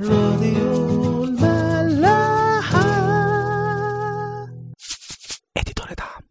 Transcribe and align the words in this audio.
راديو 0.00 1.24
الملاحة. 1.24 2.80
اديتور 5.56 5.86
دعم. 5.98 6.22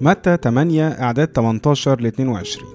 متى 0.00 0.36
8 0.36 0.88
أعداد 0.88 1.28
18 1.28 2.00
ل 2.00 2.06
22 2.06 2.68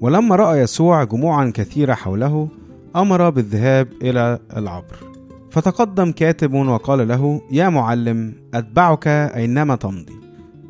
ولما 0.00 0.36
رأى 0.36 0.58
يسوع 0.58 1.04
جموعا 1.04 1.52
كثيرة 1.54 1.94
حوله 1.94 2.48
أمر 2.96 3.30
بالذهاب 3.30 3.88
إلى 4.02 4.38
العبر. 4.56 5.11
فتقدم 5.52 6.12
كاتب 6.12 6.54
وقال 6.54 7.08
له 7.08 7.40
يا 7.50 7.68
معلم 7.68 8.34
أتبعك 8.54 9.06
أينما 9.08 9.76
تمضي. 9.76 10.12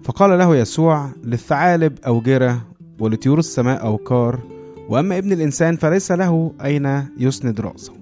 فقال 0.04 0.38
له 0.38 0.56
يسوع 0.56 1.10
للثعالب 1.24 1.98
أوجرة 2.06 2.66
ولطيور 3.00 3.38
السماء 3.38 3.86
أوكار 3.86 4.40
وأما 4.88 5.18
ابن 5.18 5.32
الإنسان 5.32 5.76
فليس 5.76 6.12
له 6.12 6.52
أين 6.64 7.04
يسند 7.18 7.60
رأسه. 7.60 7.92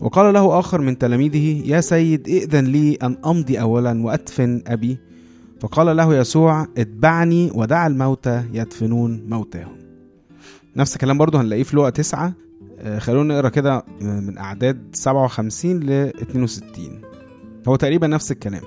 وقال 0.00 0.34
له 0.34 0.58
آخر 0.58 0.80
من 0.80 0.98
تلاميذه 0.98 1.62
يا 1.66 1.80
سيد 1.80 2.28
ائذن 2.28 2.64
لي 2.64 2.94
أن 2.94 3.16
أمضي 3.26 3.60
أولا 3.60 4.04
وأدفن 4.04 4.62
أبي. 4.66 4.98
فقال 5.60 5.96
له 5.96 6.14
يسوع 6.14 6.66
اتبعني 6.78 7.50
ودع 7.54 7.86
الموتى 7.86 8.44
يدفنون 8.52 9.24
موتاهم. 9.28 9.76
نفس 10.76 10.94
الكلام 10.94 11.18
برضه 11.18 11.40
هنلاقيه 11.40 11.62
في 11.62 11.90
تسعة. 11.94 12.26
آه، 12.26 12.47
خلونا 12.98 13.34
نقرا 13.34 13.48
كده 13.48 13.84
من 14.00 14.38
أعداد 14.38 14.78
57 14.92 15.80
ل 15.80 15.90
62 15.92 17.00
هو 17.68 17.76
تقريبا 17.76 18.06
نفس 18.06 18.32
الكلام. 18.32 18.62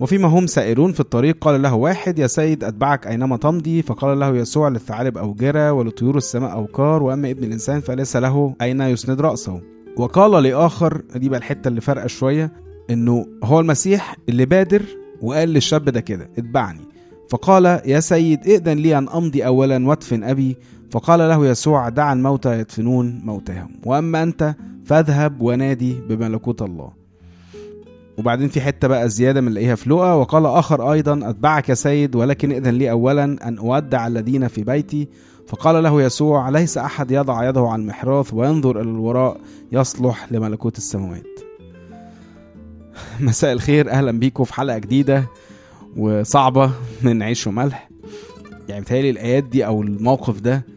وفيما 0.00 0.28
هم 0.28 0.46
سائرون 0.46 0.92
في 0.92 1.00
الطريق 1.00 1.36
قال 1.40 1.62
له 1.62 1.74
واحد 1.74 2.18
يا 2.18 2.26
سيد 2.26 2.64
أتبعك 2.64 3.06
أينما 3.06 3.36
تمضي. 3.36 3.82
فقال 3.82 4.18
له 4.20 4.36
يسوع 4.36 4.68
للثعالب 4.68 5.18
أوجرة 5.18 5.72
ولطيور 5.72 6.16
السماء 6.16 6.52
أوكار 6.52 7.02
وأما 7.02 7.30
ابن 7.30 7.44
الإنسان 7.44 7.80
فليس 7.80 8.16
له 8.16 8.54
أين 8.62 8.80
يسند 8.80 9.20
رأسه. 9.20 9.60
وقال 9.96 10.42
لآخر 10.42 11.02
دي 11.16 11.28
بقى 11.28 11.38
الحتة 11.38 11.68
اللي 11.68 11.80
فارقة 11.80 12.06
شوية 12.06 12.52
إنه 12.90 13.26
هو 13.44 13.60
المسيح 13.60 14.16
اللي 14.28 14.46
بادر 14.46 14.82
وقال 15.22 15.48
للشاب 15.48 15.84
ده 15.84 16.00
كده 16.00 16.28
اتبعني. 16.38 16.80
فقال 17.30 17.64
يا 17.64 18.00
سيد 18.00 18.46
ائذن 18.46 18.76
لي 18.78 18.98
أن 18.98 19.08
أمضي 19.08 19.46
أولا 19.46 19.86
وادفن 19.88 20.24
أبي 20.24 20.56
فقال 20.94 21.18
له 21.18 21.46
يسوع 21.46 21.88
دع 21.88 22.12
الموتى 22.12 22.58
يدفنون 22.58 23.20
موتاهم. 23.24 23.70
وأما 23.86 24.22
أنت 24.22 24.54
فاذهب 24.84 25.40
ونادي 25.40 25.94
بملكوت 26.08 26.62
الله. 26.62 26.90
وبعدين 28.18 28.48
في 28.48 28.60
حتة 28.60 28.88
بقى 28.88 29.08
زيادة 29.08 29.40
من 29.40 29.50
نلاقيها 29.50 29.74
في 29.74 29.90
لقا 29.90 30.12
وقال 30.12 30.46
آخر 30.46 30.92
أيضا 30.92 31.30
أتبعك 31.30 31.68
يا 31.68 31.74
سيد 31.74 32.16
ولكن 32.16 32.50
ائذن 32.50 32.74
لي 32.74 32.90
أولا 32.90 33.24
أن 33.24 33.58
أودع 33.58 34.06
الذين 34.06 34.48
في 34.48 34.62
بيتي. 34.64 35.08
فقال 35.46 35.82
له 35.82 36.02
يسوع 36.02 36.48
ليس 36.48 36.78
أحد 36.78 37.10
يضع 37.10 37.48
يده 37.48 37.60
على 37.60 37.82
المحراث 37.82 38.34
وينظر 38.34 38.80
إلى 38.80 38.90
الوراء 38.90 39.40
يصلح 39.72 40.32
لملكوت 40.32 40.78
السماوات؟ 40.78 41.40
مساء 43.20 43.52
الخير 43.52 43.90
أهلا 43.90 44.12
بيكم 44.12 44.44
في 44.44 44.54
حلقة 44.54 44.78
جديدة 44.78 45.24
وصعبة 45.96 46.70
من 47.02 47.22
عيش 47.22 47.46
وملح. 47.46 47.90
يعني 48.68 48.80
بتهيألي 48.80 49.10
الآيات 49.10 49.44
دي 49.44 49.66
أو 49.66 49.82
الموقف 49.82 50.40
ده 50.40 50.73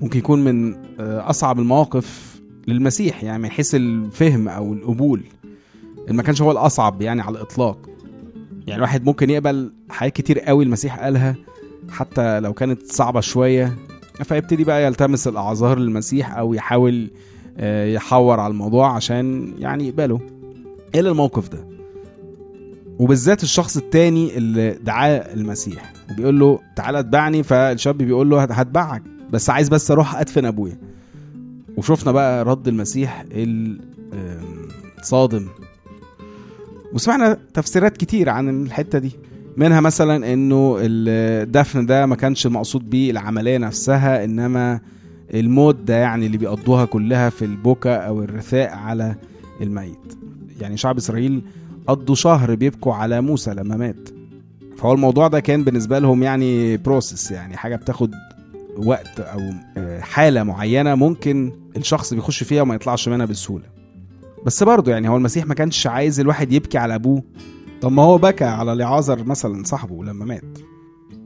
ممكن 0.00 0.18
يكون 0.18 0.44
من 0.44 0.74
آه، 1.00 1.30
أصعب 1.30 1.58
المواقف 1.58 2.40
للمسيح 2.68 3.24
يعني 3.24 3.42
من 3.42 3.50
حيث 3.50 3.74
الفهم 3.74 4.48
أو 4.48 4.72
القبول. 4.72 5.22
ما 6.10 6.22
كانش 6.22 6.42
هو 6.42 6.52
الأصعب 6.52 7.02
يعني 7.02 7.22
على 7.22 7.36
الإطلاق. 7.36 7.78
يعني 8.66 8.76
الواحد 8.76 9.04
ممكن 9.04 9.30
يقبل 9.30 9.72
حاجات 9.90 10.12
كتير 10.12 10.40
قوي 10.40 10.64
المسيح 10.64 11.00
قالها 11.00 11.34
حتى 11.90 12.40
لو 12.40 12.52
كانت 12.52 12.82
صعبة 12.82 13.20
شوية 13.20 13.76
فيبتدي 14.24 14.64
بقى 14.64 14.84
يلتمس 14.86 15.28
الأعذار 15.28 15.78
للمسيح 15.78 16.36
أو 16.36 16.54
يحاول 16.54 17.10
آه، 17.58 17.86
يحور 17.86 18.40
على 18.40 18.50
الموضوع 18.50 18.92
عشان 18.92 19.54
يعني 19.58 19.88
يقبله. 19.88 20.20
إلا 20.94 21.10
الموقف 21.10 21.48
ده؟ 21.48 21.66
وبالذات 22.98 23.42
الشخص 23.42 23.76
التاني 23.76 24.36
اللي 24.36 24.70
دعاه 24.70 25.34
المسيح. 25.34 25.92
وبيقول 26.10 26.40
له 26.40 26.58
تعالى 26.76 27.00
اتبعني 27.00 27.42
فالشاب 27.42 27.98
بيقول 27.98 28.30
له 28.30 28.42
هتبعك. 28.42 29.02
بس 29.30 29.50
عايز 29.50 29.68
بس 29.68 29.90
أروح 29.90 30.16
ادفن 30.16 30.44
ابويا. 30.44 30.78
وشفنا 31.76 32.12
بقى 32.12 32.44
رد 32.44 32.68
المسيح 32.68 33.24
الصادم 34.98 35.46
وسمعنا 36.92 37.38
تفسيرات 37.54 37.96
كتير 37.96 38.28
عن 38.28 38.62
الحتة 38.62 38.98
دي. 38.98 39.12
منها 39.56 39.80
مثلا 39.80 40.32
إنه 40.32 40.76
الدفن 40.80 41.86
ده 41.86 42.06
ما 42.06 42.16
كانش 42.16 42.46
المقصود 42.46 42.90
بيه 42.90 43.10
العملية 43.10 43.58
نفسها 43.58 44.24
إنما 44.24 44.80
الموت 45.34 45.76
ده 45.76 45.94
يعني 45.96 46.26
اللي 46.26 46.38
بيقضوها 46.38 46.84
كلها 46.84 47.30
في 47.30 47.44
البكاء 47.44 48.06
أو 48.06 48.22
الرثاء 48.22 48.74
على 48.74 49.14
الميت. 49.60 50.18
يعني 50.60 50.76
شعب 50.76 50.96
إسرائيل 50.96 51.42
قضوا 51.86 52.14
شهر 52.14 52.54
بيبكوا 52.54 52.94
على 52.94 53.20
موسى 53.20 53.54
لما 53.54 53.76
مات. 53.76 54.08
فهو 54.76 54.92
الموضوع 54.92 55.28
ده 55.28 55.40
كان 55.40 55.64
بالنسبة 55.64 55.98
لهم 55.98 56.22
يعني 56.22 56.76
بروسس 56.76 57.30
يعني 57.30 57.56
حاجة 57.56 57.76
بتاخد 57.76 58.10
وقت 58.76 59.20
أو 59.20 59.40
آه، 59.76 60.00
حالة 60.00 60.42
معينة 60.42 60.94
ممكن 60.94 61.52
الشخص 61.76 62.14
بيخش 62.14 62.42
فيها 62.42 62.62
وما 62.62 62.74
يطلعش 62.74 63.08
منها 63.08 63.26
بسهولة. 63.26 63.64
بس 64.46 64.62
برضه 64.62 64.92
يعني 64.92 65.08
هو 65.08 65.16
المسيح 65.16 65.46
ما 65.46 65.54
كانش 65.54 65.86
عايز 65.86 66.20
الواحد 66.20 66.52
يبكي 66.52 66.78
على 66.78 66.94
أبوه. 66.94 67.22
طب 67.80 67.92
ما 67.92 68.02
هو 68.02 68.18
بكى 68.18 68.44
على 68.44 68.74
لعازر 68.74 69.24
مثلا 69.24 69.64
صاحبه 69.64 70.04
لما 70.04 70.24
مات. 70.24 70.58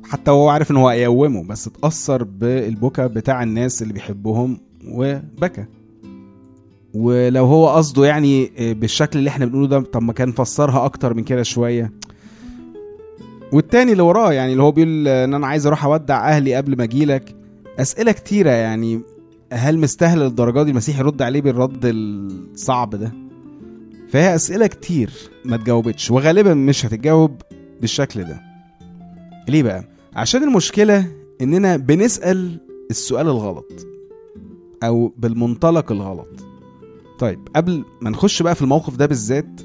حتى 0.04 0.30
هو 0.30 0.48
عارف 0.48 0.70
إن 0.70 0.76
هو 0.76 0.88
هيقومه 0.88 1.44
بس 1.44 1.66
اتأثر 1.66 2.24
بالبكا 2.24 3.06
بتاع 3.06 3.42
الناس 3.42 3.82
اللي 3.82 3.92
بيحبهم 3.92 4.60
وبكى. 4.88 5.64
ولو 6.94 7.44
هو 7.44 7.68
قصده 7.68 8.04
يعني 8.04 8.50
بالشكل 8.58 9.18
اللي 9.18 9.30
إحنا 9.30 9.46
بنقوله 9.46 9.66
ده 9.66 9.80
طب 9.80 10.02
ما 10.02 10.12
كان 10.12 10.32
فسرها 10.32 10.84
أكتر 10.84 11.14
من 11.14 11.24
كده 11.24 11.42
شوية. 11.42 11.92
والتاني 13.52 13.92
اللي 13.92 14.02
وراه 14.02 14.32
يعني 14.32 14.52
اللي 14.52 14.62
هو 14.62 14.70
بيقول 14.72 15.08
إن 15.08 15.34
أنا 15.34 15.46
عايز 15.46 15.66
أروح 15.66 15.84
أودع 15.84 16.28
أهلي 16.28 16.54
قبل 16.54 16.76
ما 16.76 16.84
أجيلك. 16.84 17.39
أسئلة 17.80 18.12
كتيرة 18.12 18.50
يعني 18.50 19.00
هل 19.52 19.78
مستاهل 19.78 20.18
للدرجة 20.18 20.62
دي؟ 20.62 20.70
المسيح 20.70 20.98
يرد 20.98 21.22
عليه 21.22 21.40
بالرد 21.40 21.80
الصعب 21.84 22.90
ده. 22.90 23.12
فهي 24.08 24.34
أسئلة 24.34 24.66
كتير 24.66 25.10
ما 25.44 25.56
تجاوبتش 25.56 26.10
وغالبا 26.10 26.54
مش 26.54 26.86
هتتجاوب 26.86 27.42
بالشكل 27.80 28.24
ده. 28.24 28.40
ليه 29.48 29.62
بقى؟ 29.62 29.84
عشان 30.14 30.42
المشكلة 30.42 31.06
إننا 31.40 31.76
بنسأل 31.76 32.60
السؤال 32.90 33.26
الغلط 33.28 33.86
أو 34.82 35.12
بالمنطلق 35.16 35.92
الغلط. 35.92 36.28
طيب 37.18 37.48
قبل 37.56 37.84
ما 38.00 38.10
نخش 38.10 38.42
بقى 38.42 38.54
في 38.54 38.62
الموقف 38.62 38.96
ده 38.96 39.06
بالذات 39.06 39.60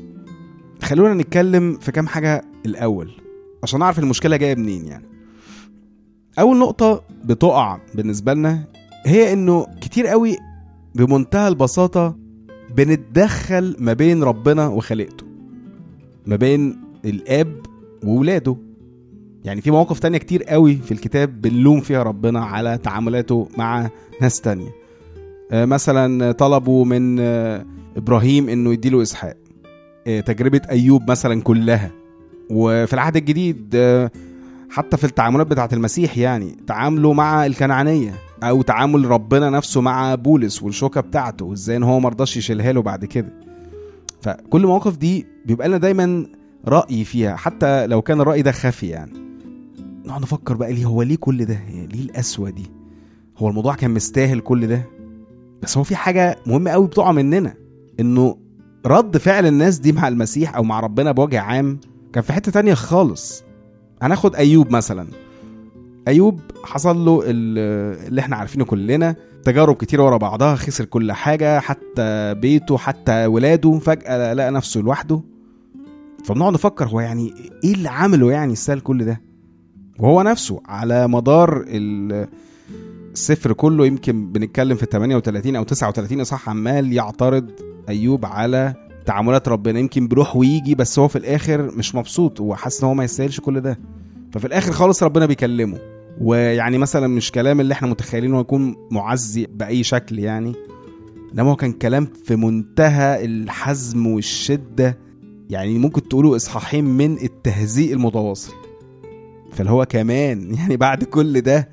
خلونا 0.81 1.13
نتكلم 1.13 1.77
في 1.77 1.91
كام 1.91 2.07
حاجة 2.07 2.41
الأول 2.65 3.11
عشان 3.63 3.79
نعرف 3.79 3.99
المشكلة 3.99 4.37
جاية 4.37 4.55
منين 4.55 4.85
يعني. 4.85 5.14
أول 6.39 6.57
نقطة 6.57 7.03
بتقع 7.25 7.79
بالنسبة 7.95 8.33
لنا 8.33 8.63
هي 9.05 9.33
إنه 9.33 9.67
كتير 9.81 10.07
قوي 10.07 10.37
بمنتهى 10.95 11.47
البساطة 11.47 12.15
بنتدخل 12.75 13.75
ما 13.79 13.93
بين 13.93 14.23
ربنا 14.23 14.67
وخليقته 14.67 15.25
ما 16.25 16.35
بين 16.35 16.77
الآب 17.05 17.55
وولاده. 18.03 18.55
يعني 19.43 19.61
في 19.61 19.71
مواقف 19.71 19.99
تانية 19.99 20.17
كتير 20.17 20.43
قوي 20.43 20.75
في 20.75 20.91
الكتاب 20.91 21.41
بنلوم 21.41 21.81
فيها 21.81 22.03
ربنا 22.03 22.45
على 22.45 22.77
تعاملاته 22.77 23.49
مع 23.57 23.89
ناس 24.21 24.41
تانية. 24.41 24.69
آه، 25.51 25.65
مثلا 25.65 26.31
طلبوا 26.31 26.85
من 26.85 27.19
آه، 27.19 27.65
إبراهيم 27.97 28.49
إنه 28.49 28.73
يديله 28.73 29.01
إسحاق. 29.01 29.37
آه، 30.07 30.19
تجربة 30.19 30.61
أيوب 30.69 31.11
مثلا 31.11 31.41
كلها. 31.41 31.91
وفي 32.49 32.93
العهد 32.93 33.15
الجديد 33.15 33.75
حتى 34.75 34.97
في 34.97 35.03
التعاملات 35.03 35.47
بتاعه 35.47 35.69
المسيح 35.73 36.17
يعني 36.17 36.57
تعامله 36.67 37.13
مع 37.13 37.45
الكنعانية 37.45 38.13
أو 38.43 38.61
تعامل 38.61 39.05
ربنا 39.05 39.49
نفسه 39.49 39.81
مع 39.81 40.15
بولس 40.15 40.63
والشوكة 40.63 41.01
بتاعته 41.01 41.45
وازاي 41.45 41.77
إن 41.77 41.83
هو 41.83 41.99
مرضاش 41.99 42.37
يشيلها 42.37 42.71
له 42.71 42.81
بعد 42.81 43.05
كده. 43.05 43.33
فكل 44.21 44.61
المواقف 44.61 44.97
دي 44.97 45.25
بيبقى 45.45 45.67
لنا 45.67 45.77
دايما 45.77 46.27
رأي 46.67 47.03
فيها 47.03 47.35
حتى 47.35 47.87
لو 47.87 48.01
كان 48.01 48.21
الرأي 48.21 48.41
ده 48.41 48.51
خفي 48.51 48.87
يعني. 48.87 49.11
نقعد 50.05 50.21
نفكر 50.21 50.53
بقى 50.55 50.73
ليه 50.73 50.85
هو 50.85 51.01
ليه 51.01 51.15
كل 51.17 51.45
ده؟ 51.45 51.53
يعني 51.53 51.87
ليه 51.87 52.01
القسوة 52.03 52.49
دي؟ 52.49 52.71
هو 53.37 53.49
الموضوع 53.49 53.75
كان 53.75 53.91
مستاهل 53.91 54.39
كل 54.39 54.67
ده؟ 54.67 54.81
بس 55.63 55.77
هو 55.77 55.83
في 55.83 55.95
حاجة 55.95 56.37
مهمة 56.47 56.71
قوي 56.71 56.87
بتقع 56.87 57.11
مننا 57.11 57.53
إنه 57.99 58.37
رد 58.85 59.17
فعل 59.17 59.45
الناس 59.45 59.79
دي 59.79 59.91
مع 59.91 60.07
المسيح 60.07 60.55
أو 60.55 60.63
مع 60.63 60.79
ربنا 60.79 61.11
بوجه 61.11 61.39
عام 61.41 61.79
كان 62.13 62.23
في 62.23 62.33
حتة 62.33 62.51
تانية 62.51 62.73
خالص. 62.73 63.43
هناخد 64.01 64.35
أيوب 64.35 64.71
مثلا. 64.71 65.07
أيوب 66.07 66.39
حصل 66.63 67.05
له 67.05 67.21
ال- 67.25 68.07
اللي 68.07 68.21
إحنا 68.21 68.35
عارفينه 68.35 68.65
كلنا 68.65 69.15
تجارب 69.43 69.75
كتير 69.75 70.01
ورا 70.01 70.17
بعضها 70.17 70.55
خسر 70.55 70.85
كل 70.85 71.11
حاجة 71.11 71.59
حتى 71.59 72.33
بيته 72.33 72.77
حتى 72.77 73.25
ولاده 73.25 73.79
فجاه 73.79 74.33
لقى 74.33 74.51
نفسه 74.51 74.81
لوحده. 74.81 75.21
فبنقعد 76.25 76.53
نفكر 76.53 76.87
هو 76.87 76.99
يعني 76.99 77.33
إيه 77.63 77.73
اللي 77.73 77.89
عمله 77.89 78.31
يعني 78.31 78.53
يستاهل 78.53 78.79
كل 78.79 79.05
ده؟ 79.05 79.21
وهو 79.99 80.21
نفسه 80.21 80.61
على 80.65 81.07
مدار 81.07 81.65
ال- 81.67 82.27
السفر 83.13 83.53
كله 83.53 83.85
يمكن 83.85 84.31
بنتكلم 84.31 84.77
في 84.77 84.85
38 84.85 85.55
أو 85.55 85.63
39 85.63 86.21
إصحاح 86.21 86.49
عمال 86.49 86.93
يعترض 86.93 87.51
أيوب 87.89 88.25
على 88.25 88.73
تعاملات 89.05 89.47
ربنا 89.47 89.79
يمكن 89.79 90.07
بيروح 90.07 90.35
ويجي 90.35 90.75
بس 90.75 90.99
هو 90.99 91.07
في 91.07 91.17
الآخر 91.17 91.61
مش 91.61 91.95
مبسوط 91.95 92.41
هو 92.41 92.55
حاسس 92.55 92.81
إن 92.81 92.87
هو 92.87 92.93
ما 92.93 93.03
يستاهلش 93.03 93.39
كل 93.39 93.61
ده. 93.61 93.79
ففي 94.31 94.47
الآخر 94.47 94.71
خالص 94.71 95.03
ربنا 95.03 95.25
بيكلمه. 95.25 95.77
ويعني 96.21 96.77
مثلا 96.77 97.07
مش 97.07 97.31
كلام 97.31 97.59
اللي 97.59 97.73
إحنا 97.73 97.87
متخيلينه 97.87 98.39
يكون 98.39 98.75
معزي 98.91 99.45
بأي 99.45 99.83
شكل 99.83 100.19
يعني 100.19 100.53
إنما 101.33 101.51
هو 101.51 101.55
كان 101.55 101.71
كلام 101.71 102.05
في 102.25 102.35
منتهى 102.35 103.25
الحزم 103.25 104.07
والشدة. 104.07 104.97
يعني 105.49 105.77
ممكن 105.77 106.07
تقولوا 106.07 106.35
إصحاحين 106.35 106.85
من 106.85 107.17
التهزيء 107.23 107.93
المتواصل. 107.93 108.53
فاللي 109.51 109.71
هو 109.71 109.85
كمان 109.85 110.53
يعني 110.57 110.77
بعد 110.77 111.03
كل 111.03 111.41
ده 111.41 111.69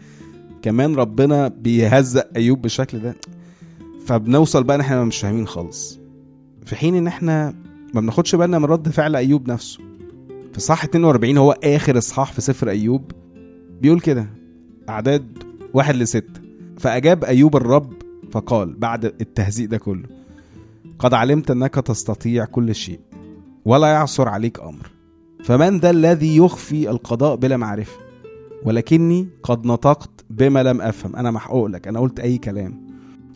كمان 0.63 0.95
ربنا 0.95 1.49
بيهزق 1.49 2.29
أيوب 2.37 2.63
بالشكل 2.63 2.99
ده. 2.99 3.17
فبنوصل 4.07 4.65
بقى 4.65 4.77
إن 4.77 4.81
إحنا 4.81 5.05
مش 5.05 5.19
فاهمين 5.21 5.47
خالص. 5.47 6.02
في 6.65 6.77
حين 6.77 6.95
إن 6.95 7.07
إحنا 7.07 7.55
ما 7.95 8.01
بناخدش 8.01 8.35
بالنا 8.35 8.59
من 8.59 8.65
رد 8.65 8.89
فعل 8.89 9.17
أيوب 9.17 9.49
نفسه. 9.51 9.81
في 10.53 10.61
صح 10.61 10.85
42 10.85 11.37
هو 11.39 11.53
آخر 11.65 11.99
إصحاح 11.99 12.33
في 12.33 12.41
سفر 12.41 12.71
أيوب 12.71 13.11
بيقول 13.81 14.01
كده 14.01 14.27
أعداد 14.89 15.39
واحد 15.75 15.95
لستة 15.97 16.41
فأجاب 16.79 17.25
أيوب 17.25 17.57
الرب 17.57 17.93
فقال 18.31 18.75
بعد 18.75 19.05
التهزيء 19.05 19.69
ده 19.69 19.79
كله 19.79 20.09
قد 20.99 21.15
علمت 21.15 21.51
أنك 21.51 21.75
تستطيع 21.75 22.45
كل 22.45 22.75
شيء 22.75 23.01
ولا 23.65 23.87
يعثر 23.87 24.29
عليك 24.29 24.61
أمر. 24.61 24.91
فمن 25.45 25.79
ذا 25.79 25.91
الذي 25.91 26.37
يخفي 26.37 26.91
القضاء 26.91 27.37
بلا 27.37 27.57
معرفة؟ 27.57 27.97
ولكني 28.65 29.29
قد 29.43 29.67
نطقت 29.67 30.11
بما 30.31 30.63
لم 30.63 30.81
أفهم. 30.81 31.17
أنا 31.17 31.31
محقوق 31.31 31.67
لك 31.67 31.89
أنا 31.89 32.01
قلت 32.01 32.21
أي 32.21 32.39
كلام. 32.39 32.87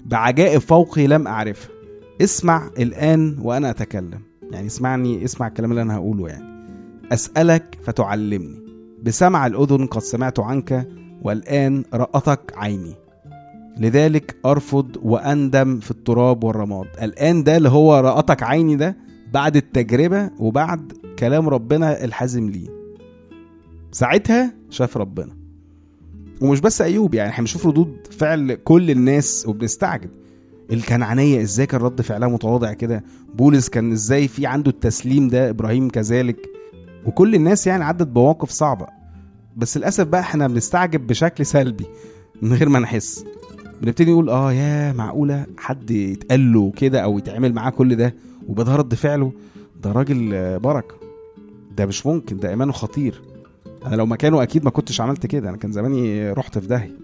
بعجائب 0.05 0.61
فوقي 0.61 1.07
لم 1.07 1.27
اعرفها 1.27 1.76
اسمع 2.23 2.71
الآن 2.79 3.37
وأنا 3.43 3.71
أتكلم. 3.71 4.21
يعني 4.51 4.67
اسمعني 4.67 5.25
اسمع 5.25 5.47
الكلام 5.47 5.71
اللي 5.71 5.83
أنا 5.83 5.97
هقوله 5.97 6.29
يعني. 6.29 6.45
أسألك 7.13 7.79
فتعلمني. 7.83 8.63
بسمع 9.03 9.47
الأذن 9.47 9.87
قد 9.87 10.03
سمعت 10.03 10.41
عنك 10.41 10.89
والآن 11.23 11.85
رأتك 11.95 12.53
عيني. 12.57 12.95
لذلك 13.79 14.37
أرفض 14.47 14.97
وأندم 15.03 15.81
في 15.81 15.91
التراب 15.91 16.45
والرماد. 16.45 16.87
الآن 17.03 17.45
ده 17.45 17.57
اللي 17.57 17.69
هو 17.69 18.01
رأتك 18.01 18.43
عيني 18.43 18.77
ده 18.77 18.97
بعد 19.33 19.57
التجربة 19.57 20.31
وبعد 20.39 20.93
كلام 21.19 21.49
ربنا 21.49 22.05
الحازم 22.05 22.51
ليه 22.51 22.69
ساعتها 23.93 24.55
شاف 24.71 24.97
ربنا. 24.97 25.37
ومش 26.41 26.61
بس 26.61 26.81
أيوب 26.83 27.15
يعني 27.15 27.31
إحنا 27.31 27.43
بنشوف 27.43 27.67
ردود 27.67 27.97
فعل 28.11 28.55
كل 28.55 28.91
الناس 28.91 29.45
وبنستعجب. 29.49 30.11
الكنعانية 30.73 31.43
إزاي 31.43 31.67
كان 31.67 31.81
رد 31.81 32.01
فعلها 32.03 32.29
متواضع 32.29 32.73
كده؟ 32.73 33.05
بولس 33.35 33.69
كان 33.69 33.93
إزاي 33.93 34.29
في 34.29 34.47
عنده 34.47 34.71
التسليم 34.71 35.29
ده؟ 35.29 35.51
إبراهيم 35.51 35.89
كذلك. 35.89 36.37
وكل 37.07 37.35
الناس 37.35 37.67
يعني 37.67 37.85
عدت 37.85 38.07
بمواقف 38.07 38.51
صعبة. 38.51 38.87
بس 39.57 39.77
للأسف 39.77 40.07
بقى 40.07 40.21
إحنا 40.21 40.47
بنستعجب 40.49 41.07
بشكل 41.07 41.47
سلبي 41.47 41.87
من 42.43 42.53
غير 42.53 42.69
ما 42.69 42.79
نحس. 42.79 43.25
بنبتدي 43.83 44.11
نقول 44.13 44.31
آه 44.31 44.53
يا 44.53 44.93
معقولة 44.93 45.47
حد 45.59 45.91
يتقال 45.91 46.53
له 46.53 46.71
كده 46.77 47.01
أو 47.01 47.19
يتعمل 47.19 47.53
معاه 47.55 47.71
كل 47.71 47.97
ده 47.97 48.15
ويبقى 48.49 48.65
ده 48.65 48.77
رد 48.77 48.95
فعله؟ 48.95 49.33
ده 49.83 49.93
راجل 49.93 50.59
بركة. 50.59 50.95
ده 51.77 51.87
مش 51.87 52.07
ممكن 52.07 52.37
ده 52.37 52.51
إيمانه 52.51 52.73
خطير. 52.73 53.23
أنا 53.87 53.97
لو 53.97 54.07
مكانه 54.07 54.43
أكيد 54.43 54.65
ما 54.65 54.71
كنتش 54.71 55.01
عملت 55.01 55.27
كده. 55.27 55.49
أنا 55.49 55.57
كان 55.57 55.73
زماني 55.73 56.31
رحت 56.33 56.59
في 56.59 56.67
داهية. 56.67 56.97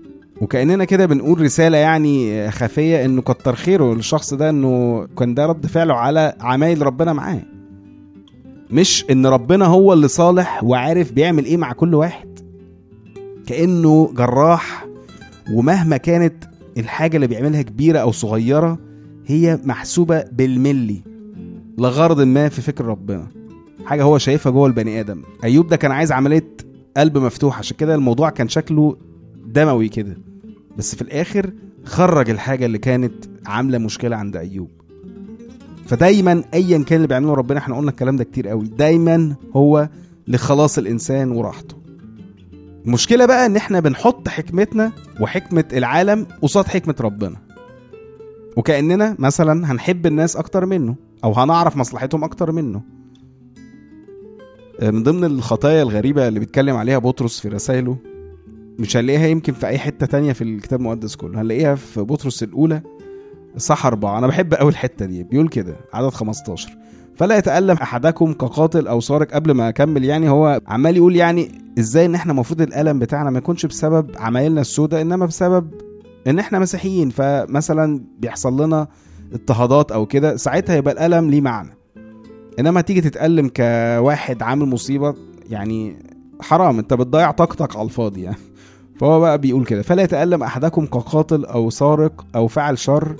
وكأننا 0.42 0.84
كده 0.84 1.06
بنقول 1.06 1.40
رسالة 1.40 1.78
يعني 1.78 2.50
خفية 2.50 3.04
إنه 3.04 3.22
كتر 3.22 3.54
خيره 3.54 3.94
للشخص 3.94 4.34
ده 4.34 4.50
إنه 4.50 5.06
كان 5.18 5.34
ده 5.34 5.46
رد 5.46 5.66
فعله 5.66 5.94
على 5.94 6.34
عمايل 6.40 6.82
ربنا 6.86 7.12
معاه. 7.12 7.42
مش 8.70 9.04
إن 9.10 9.26
ربنا 9.26 9.64
هو 9.64 9.92
اللي 9.92 10.08
صالح 10.08 10.64
وعارف 10.64 11.12
بيعمل 11.12 11.44
إيه 11.44 11.56
مع 11.56 11.72
كل 11.72 11.94
واحد. 11.94 12.38
كأنه 13.46 14.12
جراح 14.16 14.86
ومهما 15.52 15.96
كانت 15.96 16.44
الحاجة 16.78 17.16
اللي 17.16 17.26
بيعملها 17.26 17.62
كبيرة 17.62 17.98
أو 17.98 18.12
صغيرة 18.12 18.78
هي 19.26 19.58
محسوبة 19.64 20.24
بالملي 20.32 21.02
لغرض 21.78 22.20
ما 22.20 22.48
في 22.48 22.62
فكر 22.62 22.84
ربنا. 22.84 23.26
حاجة 23.84 24.02
هو 24.02 24.18
شايفها 24.18 24.52
جوه 24.52 24.66
البني 24.66 25.00
آدم. 25.00 25.22
أيوب 25.44 25.68
ده 25.68 25.76
كان 25.76 25.90
عايز 25.90 26.12
عملية 26.12 26.48
قلب 26.96 27.18
مفتوح 27.18 27.58
عشان 27.58 27.76
كده 27.76 27.94
الموضوع 27.94 28.30
كان 28.30 28.48
شكله 28.48 28.96
دموي 29.46 29.88
كده. 29.88 30.16
بس 30.78 30.94
في 30.94 31.02
الآخر 31.02 31.50
خرج 31.84 32.30
الحاجة 32.30 32.66
اللي 32.66 32.78
كانت 32.78 33.14
عاملة 33.46 33.78
مشكلة 33.78 34.16
عند 34.16 34.36
أيوب. 34.36 34.70
فدايما 35.86 36.44
ايا 36.54 36.78
كان 36.84 36.96
اللي 36.96 37.08
بيعمله 37.08 37.34
ربنا 37.34 37.58
إحنا 37.58 37.76
قلنا 37.76 37.90
الكلام 37.90 38.16
ده 38.16 38.24
كتير 38.24 38.48
قوي 38.48 38.66
دايما 38.68 39.34
هو 39.56 39.88
لخلاص 40.28 40.78
الإنسان 40.78 41.30
وراحته. 41.30 41.76
المشكلة 42.86 43.26
بقى 43.26 43.46
إن 43.46 43.56
إحنا 43.56 43.80
بنحط 43.80 44.28
حكمتنا 44.28 44.92
وحكمة 45.20 45.64
العالم 45.72 46.26
قصاد 46.42 46.66
حكمة 46.66 46.94
ربنا. 47.00 47.36
وكأننا 48.56 49.16
مثلا 49.18 49.72
هنحب 49.72 50.06
الناس 50.06 50.36
أكتر 50.36 50.66
منه 50.66 50.94
أو 51.24 51.32
هنعرف 51.32 51.76
مصلحتهم 51.76 52.24
أكتر 52.24 52.52
منه. 52.52 52.82
من 54.82 55.02
ضمن 55.02 55.24
الخطايا 55.24 55.82
الغريبة 55.82 56.28
اللي 56.28 56.40
بيتكلم 56.40 56.76
عليها 56.76 56.98
بطرس 56.98 57.40
في 57.40 57.48
رسائله 57.48 57.96
مش 58.78 58.96
هنلاقيها 58.96 59.26
يمكن 59.26 59.52
في 59.52 59.66
أي 59.66 59.78
حتة 59.78 60.06
تانية 60.06 60.32
في 60.32 60.44
الكتاب 60.44 60.80
المقدس 60.80 61.16
كله. 61.16 61.40
هنلاقيها 61.40 61.74
في 61.74 62.00
بطرس 62.00 62.42
الأولى 62.42 62.82
صح 63.56 63.86
أربعة. 63.86 64.18
أنا 64.18 64.26
بحب 64.26 64.54
أوي 64.54 64.70
الحتة 64.70 65.06
دي 65.06 65.22
بيقول 65.22 65.48
كده 65.48 65.76
عدد 65.92 66.08
15 66.08 66.76
فلا 67.16 67.36
يتألم 67.36 67.76
أحدكم 67.76 68.32
كقاتل 68.32 68.86
أو 68.86 69.00
سارق 69.00 69.30
قبل 69.34 69.50
ما 69.52 69.68
أكمل 69.68 70.04
يعني 70.04 70.28
هو 70.28 70.60
عمال 70.66 70.96
يقول 70.96 71.16
يعني 71.16 71.48
إزاي 71.78 72.06
إن 72.06 72.14
إحنا 72.14 72.32
المفروض 72.32 72.60
الألم 72.62 72.98
بتاعنا 72.98 73.30
ما 73.30 73.38
يكونش 73.38 73.66
بسبب 73.66 74.10
عمايلنا 74.16 74.60
السوداء 74.60 75.00
إنما 75.02 75.26
بسبب 75.26 75.70
إن 76.26 76.38
إحنا 76.38 76.58
مسيحيين. 76.58 77.10
فمثلا 77.10 78.04
بيحصل 78.18 78.62
لنا 78.64 78.88
اضطهادات 79.32 79.92
أو 79.92 80.06
كده 80.06 80.36
ساعتها 80.36 80.76
يبقى 80.76 80.94
الألم 80.94 81.30
ليه 81.30 81.40
معنى؟ 81.40 81.70
إنما 82.58 82.80
تيجي 82.80 83.00
تتألم 83.00 83.48
كواحد 83.56 84.42
عامل 84.42 84.66
مصيبة 84.66 85.14
يعني 85.50 85.96
حرام. 86.40 86.78
أنت 86.78 86.94
بتضيع 86.94 87.30
طاقتك 87.30 87.76
على 87.76 87.84
الفاضي 87.84 88.22
يعني. 88.22 88.36
فهو 89.00 89.20
بقى 89.20 89.38
بيقول 89.38 89.64
كده 89.64 89.82
فلا 89.82 90.02
يتألم 90.02 90.42
أحدكم 90.42 90.86
كقاتل 90.86 91.44
أو 91.44 91.70
سارق 91.70 92.24
أو 92.36 92.48
فعل 92.48 92.78
شر 92.78 93.16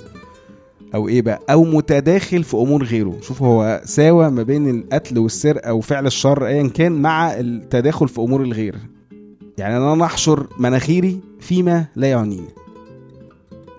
أو 0.95 1.07
إيه 1.07 1.21
بقى 1.21 1.39
أو 1.49 1.63
متداخل 1.63 2.43
في 2.43 2.57
أمور 2.57 2.83
غيره. 2.83 3.17
شوف 3.21 3.43
هو 3.43 3.81
ساوى 3.85 4.29
ما 4.29 4.43
بين 4.43 4.69
القتل 4.69 5.19
والسرقة 5.19 5.73
وفعل 5.73 6.05
الشر 6.05 6.47
ايا 6.47 6.67
كان 6.67 6.91
مع 6.91 7.33
التداخل 7.33 8.07
في 8.07 8.21
أمور 8.21 8.41
الغير. 8.41 8.75
يعني 9.57 9.77
أنا 9.77 9.95
نحشر 9.95 10.47
مناخيري 10.59 11.19
فيما 11.39 11.85
لا 11.95 12.07
يعنيني. 12.07 12.49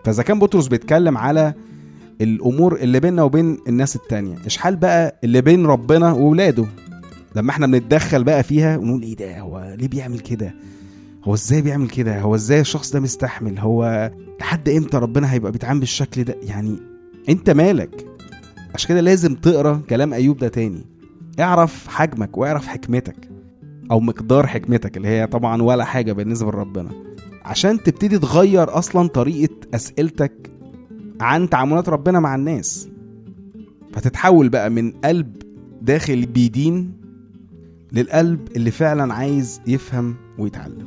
فإذا 0.04 0.22
كان 0.22 0.38
بطرس 0.38 0.66
بيتكلم 0.66 1.18
على 1.18 1.54
الأمور 2.20 2.76
اللي 2.76 3.00
بيننا 3.00 3.22
وبين 3.22 3.58
الناس 3.68 3.96
التانية 3.96 4.36
إيش 4.44 4.56
حال 4.56 4.76
بقى 4.76 5.18
اللي 5.24 5.40
بين 5.40 5.66
ربنا 5.66 6.12
وولاده؟ 6.12 6.64
لما 7.36 7.50
إحنا 7.50 7.66
بنتدخل 7.66 8.24
بقى 8.24 8.42
فيها 8.42 8.76
ونقول 8.76 9.02
إيه 9.02 9.16
ده 9.16 9.38
هو 9.40 9.74
ليه 9.78 9.88
بيعمل 9.88 10.18
كده؟ 10.20 10.54
هو 11.24 11.34
إزاي 11.34 11.62
بيعمل 11.62 11.88
كده؟ 11.88 12.20
هو 12.20 12.34
إزاي 12.34 12.60
الشخص 12.60 12.92
ده 12.92 13.00
مستحمل؟ 13.00 13.58
هو 13.58 14.10
لحد 14.40 14.68
إمتى 14.68 14.96
ربنا 14.96 15.32
هيبقى 15.32 15.52
بيتعامل 15.52 15.80
بالشكل 15.80 16.24
ده؟ 16.24 16.36
يعني 16.42 16.78
أنت 17.28 17.50
مالك؟ 17.50 18.06
عشان 18.74 18.88
كده 18.88 19.00
لازم 19.00 19.34
تقرأ 19.34 19.82
كلام 19.90 20.12
أيوب 20.12 20.36
ده 20.38 20.48
تاني. 20.48 20.86
اعرف 21.40 21.88
حجمك 21.88 22.38
واعرف 22.38 22.66
حكمتك 22.66 23.28
أو 23.90 24.00
مقدار 24.00 24.46
حكمتك 24.46 24.96
اللي 24.96 25.08
هي 25.08 25.26
طبعا 25.26 25.62
ولا 25.62 25.84
حاجة 25.84 26.12
بالنسبة 26.12 26.50
لربنا. 26.50 26.90
عشان 27.44 27.82
تبتدي 27.82 28.18
تغير 28.18 28.78
أصلا 28.78 29.08
طريقة 29.08 29.54
أسئلتك 29.74 30.50
عن 31.20 31.50
تعاملات 31.50 31.88
ربنا 31.88 32.20
مع 32.20 32.34
الناس. 32.34 32.88
فتتحول 33.92 34.48
بقى 34.48 34.70
من 34.70 34.90
قلب 34.90 35.36
داخل 35.82 36.26
بيدين 36.26 36.92
للقلب 37.92 38.48
اللي 38.56 38.70
فعلا 38.70 39.14
عايز 39.14 39.60
يفهم 39.66 40.14
ويتعلم. 40.38 40.86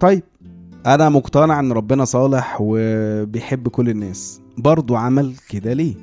طيب 0.00 0.22
أنا 0.86 1.08
مقتنع 1.08 1.60
إن 1.60 1.72
ربنا 1.72 2.04
صالح 2.04 2.58
وبيحب 2.60 3.68
كل 3.68 3.88
الناس. 3.88 4.40
برضو 4.58 4.96
عمل 4.96 5.34
كده 5.48 5.72
ليه. 5.72 5.94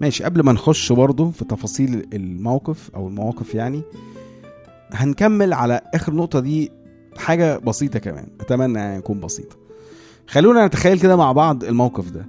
ماشي 0.00 0.24
قبل 0.24 0.40
ما 0.42 0.52
نخش 0.52 0.92
برضو 0.92 1.30
في 1.30 1.44
تفاصيل 1.44 2.06
الموقف 2.12 2.90
أو 2.94 3.08
المواقف 3.08 3.54
يعني 3.54 3.82
هنكمل 4.92 5.52
على 5.52 5.80
آخر 5.94 6.14
نقطة 6.14 6.40
دي 6.40 6.70
حاجة 7.16 7.58
بسيطة 7.58 7.98
كمان 7.98 8.26
أتمنى 8.40 8.78
يعني 8.78 8.98
يكون 8.98 9.20
بسيطة. 9.20 9.56
خلونا 10.26 10.66
نتخيل 10.66 11.00
كده 11.00 11.16
مع 11.16 11.32
بعض 11.32 11.64
الموقف 11.64 12.10
ده. 12.10 12.26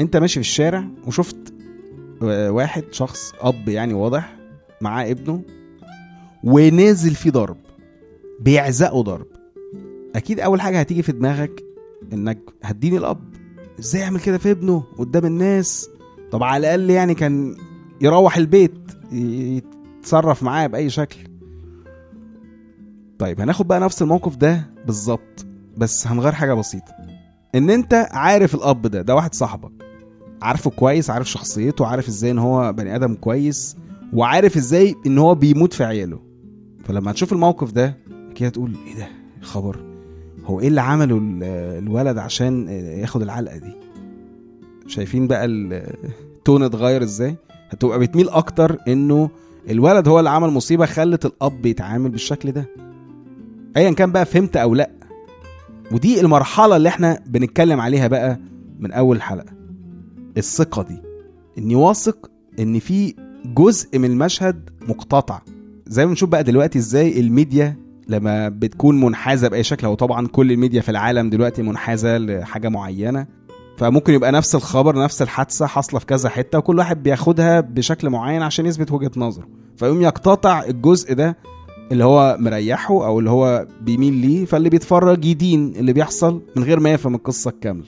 أنت 0.00 0.16
ماشي 0.16 0.34
في 0.34 0.40
الشارع 0.40 0.84
وشفت 1.06 1.36
واحد 2.22 2.84
شخص 2.90 3.32
أب 3.40 3.68
يعني 3.68 3.94
واضح 3.94 4.36
معاه 4.80 5.10
ابنه 5.10 5.42
ونازل 6.44 7.14
فيه 7.14 7.30
ضرب 7.30 7.56
بيعزقه 8.40 9.02
ضرب. 9.02 9.26
أكيد 10.14 10.40
أول 10.40 10.60
حاجة 10.60 10.80
هتيجي 10.80 11.02
في 11.02 11.12
دماغك 11.12 11.64
إنك 12.12 12.38
هتديني 12.62 12.98
الأب. 12.98 13.35
إزاي 13.78 14.00
يعمل 14.02 14.20
كده 14.20 14.38
في 14.38 14.50
ابنه 14.50 14.84
قدام 14.98 15.24
الناس؟ 15.26 15.88
طب 16.30 16.42
على 16.42 16.60
الأقل 16.74 16.90
يعني 16.90 17.14
كان 17.14 17.56
يروح 18.00 18.36
البيت 18.36 18.74
يتصرف 19.12 20.42
معاه 20.42 20.66
بأي 20.66 20.90
شكل. 20.90 21.18
طيب 23.18 23.40
هناخد 23.40 23.68
بقى 23.68 23.80
نفس 23.80 24.02
الموقف 24.02 24.36
ده 24.36 24.70
بالظبط 24.86 25.46
بس 25.76 26.06
هنغير 26.06 26.32
حاجة 26.32 26.54
بسيطة. 26.54 26.92
إن 27.54 27.70
أنت 27.70 28.08
عارف 28.10 28.54
الأب 28.54 28.82
ده 28.86 29.02
ده 29.02 29.14
واحد 29.14 29.34
صاحبك. 29.34 29.72
عارفه 30.42 30.70
كويس 30.70 31.10
عارف 31.10 31.30
شخصيته 31.30 31.86
عارف 31.86 32.08
إزاي 32.08 32.30
إن 32.30 32.38
هو 32.38 32.72
بني 32.72 32.96
آدم 32.96 33.14
كويس 33.14 33.76
وعارف 34.12 34.56
إزاي 34.56 34.94
إن 35.06 35.18
هو 35.18 35.34
بيموت 35.34 35.72
في 35.74 35.84
عياله. 35.84 36.20
فلما 36.84 37.12
تشوف 37.12 37.32
الموقف 37.32 37.72
ده 37.72 37.96
أكيد 38.30 38.46
هتقول 38.46 38.76
إيه 38.86 38.96
ده؟ 38.96 39.08
خبر 39.42 39.95
هو 40.46 40.60
إيه 40.60 40.68
اللي 40.68 40.80
عمله 40.80 41.16
ال- 41.18 41.42
الولد 41.84 42.18
عشان 42.18 42.68
ياخد 42.68 43.22
العلقة 43.22 43.56
دي؟ 43.56 43.72
شايفين 44.86 45.26
بقى 45.26 45.44
التون 45.44 46.62
اتغير 46.62 47.02
إزاي؟ 47.02 47.36
هتبقى 47.70 47.98
بتميل 47.98 48.28
أكتر 48.28 48.78
إنه 48.88 49.30
الولد 49.70 50.08
هو 50.08 50.18
اللي 50.18 50.30
عمل 50.30 50.48
مصيبة 50.50 50.86
خلت 50.86 51.26
الأب 51.26 51.66
يتعامل 51.66 52.10
بالشكل 52.10 52.52
ده. 52.52 52.64
ايا 53.76 53.90
كان 53.90 54.12
بقى 54.12 54.24
فهمت 54.26 54.56
أو 54.56 54.74
لأ. 54.74 54.90
ودي 55.92 56.20
المرحلة 56.20 56.76
اللي 56.76 56.88
إحنا 56.88 57.22
بنتكلم 57.26 57.80
عليها 57.80 58.08
بقى 58.08 58.38
من 58.78 58.92
أول 58.92 59.22
حلقة. 59.22 59.52
الثقة 60.36 60.82
دي. 60.82 60.96
إني 61.58 61.74
واثق 61.74 62.30
إن 62.58 62.78
في 62.78 63.14
جزء 63.44 63.98
من 63.98 64.10
المشهد 64.10 64.70
مقتطع. 64.88 65.40
زي 65.86 66.04
ما 66.04 66.08
بنشوف 66.08 66.28
بقى 66.28 66.44
دلوقتي 66.44 66.78
إزاي 66.78 67.20
الميديا 67.20 67.76
لما 68.08 68.48
بتكون 68.48 69.00
منحازة 69.00 69.48
بأي 69.48 69.62
شكل 69.62 69.86
هو 69.86 69.94
طبعا 69.94 70.26
كل 70.26 70.52
الميديا 70.52 70.80
في 70.80 70.88
العالم 70.88 71.30
دلوقتي 71.30 71.62
منحازة 71.62 72.18
لحاجة 72.18 72.68
معينة 72.68 73.26
فممكن 73.76 74.14
يبقى 74.14 74.32
نفس 74.32 74.54
الخبر 74.54 75.02
نفس 75.04 75.22
الحادثة 75.22 75.66
حاصلة 75.66 76.00
في 76.00 76.06
كذا 76.06 76.28
حتة 76.28 76.58
وكل 76.58 76.78
واحد 76.78 77.02
بياخدها 77.02 77.60
بشكل 77.60 78.10
معين 78.10 78.42
عشان 78.42 78.66
يثبت 78.66 78.92
وجهة 78.92 79.10
نظره. 79.16 79.48
فيقوم 79.76 80.02
يقتطع 80.02 80.62
الجزء 80.64 81.14
ده 81.14 81.36
اللي 81.92 82.04
هو 82.04 82.36
مريحه 82.40 83.06
أو 83.06 83.18
اللي 83.18 83.30
هو 83.30 83.66
بيميل 83.82 84.12
ليه 84.14 84.44
فاللي 84.44 84.68
بيتفرج 84.70 85.24
يدين 85.24 85.72
اللي 85.76 85.92
بيحصل 85.92 86.42
من 86.56 86.62
غير 86.62 86.80
ما 86.80 86.92
يفهم 86.92 87.14
القصة 87.14 87.48
الكاملة. 87.50 87.86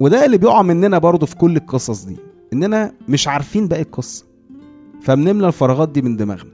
وده 0.00 0.24
اللي 0.26 0.38
بيقع 0.38 0.62
مننا 0.62 0.98
برضه 0.98 1.26
في 1.26 1.36
كل 1.36 1.56
القصص 1.56 2.04
دي 2.04 2.16
إننا 2.52 2.92
مش 3.08 3.28
عارفين 3.28 3.68
باقي 3.68 3.82
القصة 3.82 4.24
فبنملى 5.02 5.46
الفراغات 5.46 5.88
دي 5.88 6.02
من 6.02 6.16
دماغنا. 6.16 6.50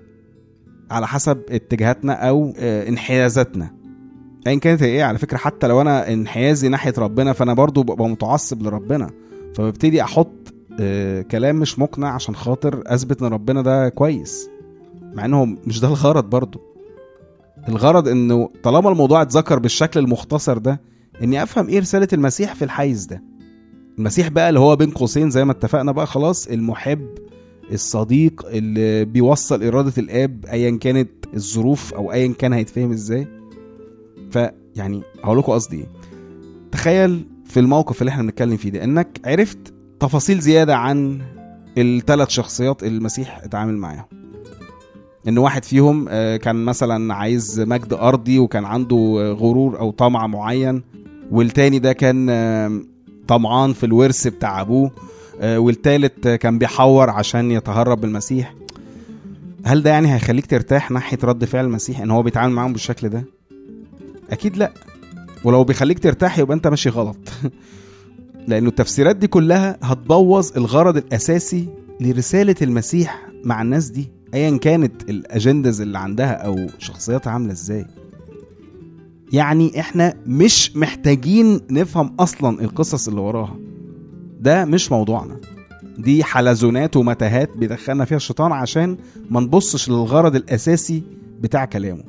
على 0.90 1.06
حسب 1.06 1.38
اتجاهاتنا 1.50 2.12
أو 2.12 2.52
آه، 2.58 2.88
انحيازاتنا. 2.88 3.70
ايا 4.46 4.58
كانت 4.58 4.82
هي 4.82 4.88
إيه 4.88 5.04
على 5.04 5.18
فكرة 5.18 5.36
حتى 5.36 5.66
لو 5.66 5.80
أنا 5.80 6.12
انحيازي 6.12 6.68
ناحية 6.68 6.94
ربنا 6.98 7.32
فأنا 7.32 7.54
برضو 7.54 7.82
ببقى 7.82 8.08
متعصب 8.08 8.62
لربنا. 8.62 9.10
فببتدي 9.54 10.02
أحط 10.02 10.32
آه، 10.80 11.22
كلام 11.22 11.56
مش 11.56 11.78
مقنع 11.78 12.08
عشان 12.14 12.36
خاطر 12.36 12.82
أثبت 12.86 13.22
إن 13.22 13.28
ربنا 13.28 13.62
ده 13.62 13.88
كويس. 13.88 14.48
مع 15.14 15.24
إنه 15.24 15.44
مش 15.44 15.80
ده 15.80 15.88
الغرض 15.88 16.30
برضو. 16.30 16.60
الغرض 17.68 18.08
إنه 18.08 18.50
طالما 18.62 18.90
الموضوع 18.90 19.22
اتذكر 19.22 19.58
بالشكل 19.58 20.00
المختصر 20.00 20.58
ده 20.58 20.80
إني 21.22 21.42
أفهم 21.42 21.68
إيه 21.68 21.80
رسالة 21.80 22.08
المسيح 22.12 22.54
في 22.54 22.64
الحيز 22.64 23.04
ده. 23.04 23.22
المسيح 23.98 24.28
بقى 24.28 24.48
اللي 24.48 24.60
هو 24.60 24.76
بين 24.76 24.90
قوسين 24.90 25.30
زي 25.30 25.44
ما 25.44 25.52
اتفقنا 25.52 25.92
بقى 25.92 26.06
خلاص 26.06 26.46
المحب 26.46 27.06
الصديق 27.72 28.46
اللي 28.46 29.04
بيوصل 29.04 29.62
إرادة 29.62 29.92
الآب 29.98 30.46
أيا 30.46 30.78
كانت 30.78 31.08
الظروف 31.34 31.94
أو 31.94 32.12
أيا 32.12 32.32
كان 32.38 32.52
هيتفهم 32.52 32.92
إزاي. 32.92 33.26
فيعني 34.30 35.02
هقول 35.24 35.38
لكم 35.38 35.52
قصدي 35.52 35.76
إيه. 35.76 35.86
تخيل 36.72 37.26
في 37.44 37.60
الموقف 37.60 38.00
اللي 38.00 38.10
إحنا 38.10 38.22
بنتكلم 38.22 38.56
فيه 38.56 38.70
ده 38.70 38.84
إنك 38.84 39.20
عرفت 39.24 39.58
تفاصيل 40.00 40.40
زيادة 40.40 40.76
عن 40.76 41.20
الثلاث 41.78 42.28
شخصيات 42.28 42.82
اللي 42.82 42.98
المسيح 42.98 43.40
اتعامل 43.44 43.76
معاهم. 43.76 44.04
إن 45.28 45.38
واحد 45.38 45.64
فيهم 45.64 46.06
آه، 46.08 46.36
كان 46.36 46.64
مثلا 46.64 47.14
عايز 47.14 47.60
مجد 47.60 47.92
أرضي 47.92 48.38
وكان 48.38 48.64
عنده 48.64 48.96
غرور 49.38 49.78
أو 49.78 49.90
طمع 49.90 50.26
معين 50.26 50.82
والتاني 51.30 51.78
ده 51.78 51.92
كان 51.92 52.26
طمعان 53.28 53.72
في 53.72 53.86
الورث 53.86 54.26
بتاع 54.28 54.60
أبوه. 54.60 54.90
والتالت 55.40 56.26
آه، 56.26 56.36
كان 56.36 56.58
بيحور 56.58 57.10
عشان 57.10 57.50
يتهرب 57.50 58.00
بالمسيح 58.00 58.54
هل 59.64 59.82
ده 59.82 59.90
يعني 59.90 60.14
هيخليك 60.14 60.46
ترتاح 60.46 60.90
ناحية 60.90 61.18
رد 61.24 61.44
فعل 61.44 61.64
المسيح 61.64 62.00
إن 62.00 62.10
هو 62.10 62.22
بيتعامل 62.22 62.52
معاهم 62.54 62.72
بالشكل 62.72 63.08
ده؟ 63.08 63.24
أكيد 64.30 64.56
لأ. 64.56 64.72
ولو 65.44 65.64
بيخليك 65.64 65.98
ترتاح 65.98 66.38
يبقى 66.38 66.56
أنت 66.56 66.66
ماشي 66.66 66.88
غلط. 66.88 67.16
لأنه 68.48 68.68
التفسيرات 68.68 69.16
دي 69.16 69.26
كلها 69.26 69.78
هتبوظ 69.82 70.56
الغرض 70.56 70.96
الأساسي 70.96 71.68
لرسالة 72.00 72.54
المسيح 72.62 73.26
مع 73.44 73.62
الناس 73.62 73.88
دي 73.88 74.10
ايا 74.34 74.58
كانت 74.58 75.10
الأجندز 75.10 75.80
اللي 75.80 75.98
عندها 75.98 76.32
أو 76.32 76.66
شخصياتها 76.78 77.30
عاملة 77.30 77.52
إزاي. 77.52 77.86
يعني 79.32 79.80
إحنا 79.80 80.14
مش 80.26 80.76
محتاجين 80.76 81.60
نفهم 81.70 82.14
أصلا 82.20 82.60
القصص 82.60 83.08
اللي 83.08 83.20
وراها. 83.20 83.56
ده 84.46 84.64
مش 84.64 84.92
موضوعنا. 84.92 85.36
دي 85.98 86.24
حلزونات 86.24 86.96
ومتاهات 86.96 87.50
بيدخلنا 87.56 88.04
فيها 88.04 88.16
الشيطان 88.16 88.52
عشان 88.52 88.96
ما 89.30 89.40
نبصش 89.40 89.88
للغرض 89.88 90.36
الأساسي 90.36 91.02
بتاع 91.40 91.64
كلامه. 91.64 92.02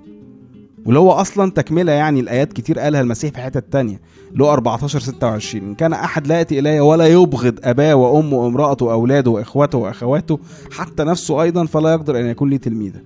واللي 0.86 1.00
هو 1.00 1.12
أصلا 1.12 1.51
تكملة 1.51 1.91
يعني 1.91 2.20
الايات 2.20 2.53
كتير 2.53 2.79
قالها 2.79 3.01
المسيح 3.01 3.32
في 3.34 3.41
حتت 3.41 3.74
تانية 3.74 4.01
له 4.36 4.53
14 4.53 5.00
26 5.00 5.63
إن 5.70 5.75
كان 5.75 5.94
أحد 5.94 6.27
لا 6.27 6.38
يأتي 6.38 6.60
إلي 6.60 6.79
ولا 6.79 7.08
يبغض 7.08 7.60
أباه 7.63 7.96
وأمه 7.96 8.38
وامرأته 8.38 8.86
وأولاده 8.86 9.32
واخوته 9.32 9.77
وأخواته 9.77 10.39
حتى 10.72 11.03
نفسه 11.03 11.41
أيضا 11.41 11.65
فلا 11.65 11.91
يقدر 11.91 12.20
أن 12.20 12.25
يكون 12.25 12.50
لي 12.50 12.58
تلميذا 12.58 13.01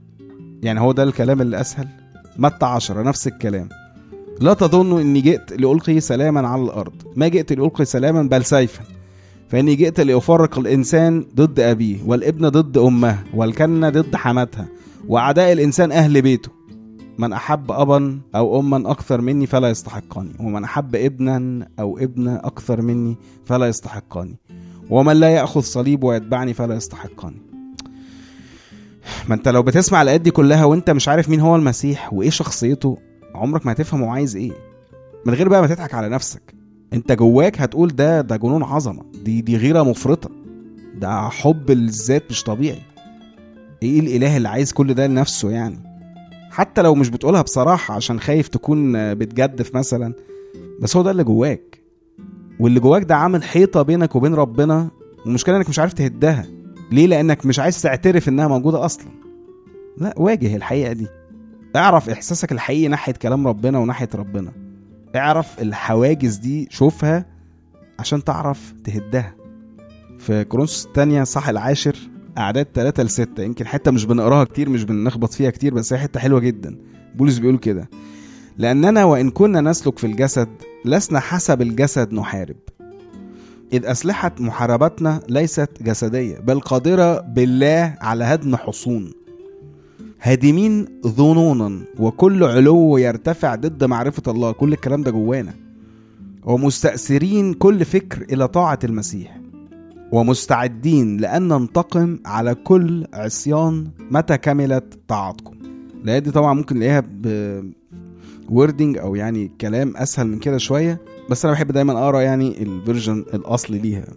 يعني 0.64 0.80
هو 0.82 0.92
ده 0.92 1.04
الكلام 1.04 1.42
اللي 1.42 1.62
أسهل. 1.62 1.88
متى 2.38 2.66
10 2.66 3.02
نفس 3.04 3.28
الكلام. 3.28 3.70
لا 4.42 4.54
تظنوا 4.54 5.02
إني 5.02 5.22
جئت 5.22 5.52
لألقي 5.54 6.00
سلاما 6.00 6.48
على 6.48 6.62
الأرض. 6.62 6.94
ما 7.16 7.28
جئت 7.28 7.54
لألقي 7.54 7.86
سلاما 7.86 8.24
بل 8.24 8.46
سيفا. 8.46 8.84
فإني 9.52 9.76
جئت 9.76 10.00
لأفرق 10.00 10.60
الإنسان 10.60 11.26
ضد 11.36 11.60
أبيه 11.60 11.98
والابن 12.06 12.50
ضد 12.50 12.78
أمه 12.78 13.24
والكنة 13.34 13.90
ضد 13.90 14.16
حماتها 14.16 14.68
وأعداء 15.08 15.52
الإنسان 15.54 15.92
أهل 15.92 16.22
بيته. 16.22 16.50
من 17.18 17.34
أحب 17.34 17.72
ابا 17.72 18.20
أو 18.36 18.60
اما 18.60 18.92
أكثر 18.92 19.22
مني 19.22 19.46
فلا 19.48 19.70
يستحقني 19.70 20.32
ومن 20.40 20.64
أحب 20.64 20.96
ابنا 20.96 21.68
أو 21.80 21.98
ابنة 21.98 22.36
أكثر 22.36 22.82
مني 22.82 23.18
فلا 23.46 23.68
يستحقني 23.68 24.36
ومن 24.90 25.14
لا 25.14 25.30
يأخذ 25.30 25.62
صليب 25.62 26.04
ويتبعني 26.04 26.54
فلا 26.54 26.76
يستحقني 26.76 27.42
ما 29.30 29.36
أنت 29.36 29.48
لو 29.48 29.64
بتسمع 29.64 30.02
الآيات 30.02 30.22
دي 30.22 30.32
كلها 30.32 30.66
وأنت 30.66 30.90
مش 30.90 31.08
عارف 31.08 31.30
مين 31.30 31.40
هو 31.40 31.56
المسيح 31.56 32.14
وإيه 32.14 32.30
شخصيته 32.30 32.98
عمرك 33.36 33.66
ما 33.66 33.72
هتفهم 33.72 34.04
هو 34.04 34.10
عايز 34.10 34.36
إيه. 34.36 34.52
من 35.26 35.34
غير 35.34 35.50
بقى 35.50 35.62
ما 35.62 35.68
تضحك 35.68 35.94
على 35.94 36.10
نفسك. 36.10 36.61
انت 36.94 37.12
جواك 37.12 37.62
هتقول 37.62 37.88
ده 37.96 38.22
ده 38.22 38.36
جنون 38.36 38.64
عظمة 38.64 39.04
دي 39.24 39.42
دي 39.42 39.58
غيرة 39.58 39.84
مفرطة 39.84 40.30
ده 40.96 41.30
حب 41.30 41.72
الذات 41.72 42.24
مش 42.30 42.44
طبيعي. 42.44 42.82
إيه 43.84 44.00
الإله 44.00 44.38
اللي 44.38 44.50
عايز 44.50 44.74
كل 44.74 44.94
ده 44.94 45.08
لنفسه 45.08 45.52
يعني؟ 45.52 45.80
حتى 46.52 46.82
لو 46.82 46.96
مش 46.96 47.10
بتقولها 47.10 47.42
بصراحة 47.42 47.94
عشان 47.94 48.20
خايف 48.20 48.48
تكون 48.48 48.94
بتجدف 49.14 49.76
مثلا 49.76 50.14
بس 50.82 50.98
هو 50.98 51.04
ده 51.04 51.12
اللي 51.12 51.24
جواك. 51.24 51.82
واللي 52.60 52.80
جواك 52.80 53.04
ده 53.04 53.16
عامل 53.16 53.44
حيطة 53.44 53.82
بينك 53.82 54.16
وبين 54.16 54.34
ربنا 54.34 54.90
والمشكلة 55.26 55.58
إنك 55.58 55.70
مش 55.70 55.80
عارف 55.80 55.94
تهدها. 55.94 56.46
ليه؟ 56.92 57.08
لأنك 57.08 57.46
مش 57.46 57.60
عايز 57.60 57.82
تعترف 57.82 58.30
إنها 58.30 58.48
موجودة 58.48 58.86
أصلا. 58.86 59.08
لا 59.98 60.14
واجه 60.18 60.56
الحقيقة 60.56 60.94
دي. 60.94 61.08
اعرف 61.76 62.10
إحساسك 62.10 62.52
الحقيقي 62.52 62.88
ناحية 62.88 63.14
كلام 63.14 63.48
ربنا 63.48 63.78
وناحية 63.80 64.10
ربنا. 64.16 64.52
اعرف 65.16 65.62
الحواجز 65.62 66.36
دي 66.36 66.68
شوفها 66.72 67.26
عشان 68.00 68.24
تعرف 68.24 68.74
تهدها. 68.84 69.36
في 70.20 70.44
كورنثوس 70.44 70.86
الثانية 70.86 71.24
صح 71.24 71.50
العاشر 71.50 71.96
أعداد 72.38 72.68
3 72.74 73.04
ل 73.04 73.10
6 73.10 73.44
يمكن 73.44 73.68
حتة 73.68 73.92
مش 73.92 74.06
بنقراها 74.06 74.44
كتير 74.44 74.70
مش 74.70 74.84
بنخبط 74.84 75.34
فيها 75.34 75.50
كتير 75.50 75.74
بس 75.74 75.94
هي 75.94 76.00
حتة 76.00 76.20
حلوة 76.20 76.40
جدا. 76.40 76.78
بولس 77.16 77.38
بيقول 77.38 77.58
كده 77.58 77.90
لأننا 78.58 79.04
وإن 79.04 79.30
كنا 79.32 79.62
نسلك 79.62 80.00
في 80.00 80.08
الجسد 80.08 80.48
لسنا 80.86 81.20
حسب 81.20 81.62
الجسد 81.62 82.14
نحارب. 82.14 82.56
إذ 83.74 83.86
أسلحة 83.86 84.32
محاربتنا 84.40 85.20
ليست 85.30 85.70
جسدية 85.82 86.38
بل 86.38 86.60
قادرة 86.60 87.20
بالله 87.22 87.96
على 88.02 88.24
هدم 88.24 88.56
حصون. 88.56 89.14
هادمين 90.24 90.88
ظنونا 91.08 91.80
وكل 92.00 92.44
علو 92.44 92.98
يرتفع 92.98 93.56
ضد 93.56 93.84
معرفة 93.84 94.32
الله. 94.32 94.52
كل 94.52 94.74
الكلام 94.74 95.04
ده 95.04 95.12
جوانا. 95.12 95.54
ومستأثرين 96.44 97.54
كل 97.54 97.86
فكر 97.86 98.26
إلى 98.34 98.48
طاعة 98.48 98.80
المسيح. 98.84 99.42
ومستعدين 100.12 101.18
لأن 101.18 101.48
ننتقم 101.48 102.20
على 102.26 102.56
كل 102.56 103.06
عصيان 103.14 103.88
متى 104.12 104.38
كملت 104.38 105.00
طاعتكم. 105.08 105.56
الآية 106.04 106.20
دي 106.20 106.32
طبعا 106.32 106.54
ممكن 106.54 106.76
نلاقيها 106.76 107.00
ب 107.00 107.28
wording 108.50 108.98
أو 108.98 109.16
يعني 109.16 109.52
كلام 109.62 109.98
أسهل 109.98 110.28
من 110.28 110.40
كده 110.40 110.58
شوية 110.58 111.02
بس 111.30 111.46
أنا 111.46 111.54
بحب 111.54 111.72
دايما 111.72 111.94
أقرأ 111.94 112.22
يعني 112.22 112.64
ال 112.64 112.71
version 112.71 113.26
الأصلي 113.34 113.80
ليها. 113.80 114.08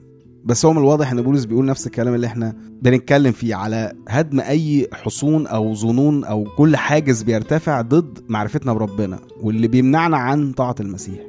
بس 0.44 0.64
هو 0.66 0.72
من 0.72 0.78
الواضح 0.78 1.10
إن 1.12 1.22
بولس 1.22 1.44
بيقول 1.44 1.64
نفس 1.66 1.86
الكلام 1.86 2.14
اللي 2.14 2.26
إحنا 2.26 2.54
بنتكلم 2.82 3.32
فيه. 3.32 3.54
على 3.54 3.92
هدم 4.08 4.40
أي 4.40 4.88
حصون 4.92 5.46
أو 5.46 5.74
ظنون 5.74 6.24
أو 6.24 6.44
كل 6.56 6.76
حاجز 6.76 7.22
بيرتفع 7.22 7.80
ضد 7.80 8.18
معرفتنا 8.28 8.72
بربنا 8.72 9.18
واللي 9.40 9.68
بيمنعنا 9.68 10.16
عن 10.16 10.52
طاعة 10.52 10.74
المسيح. 10.80 11.20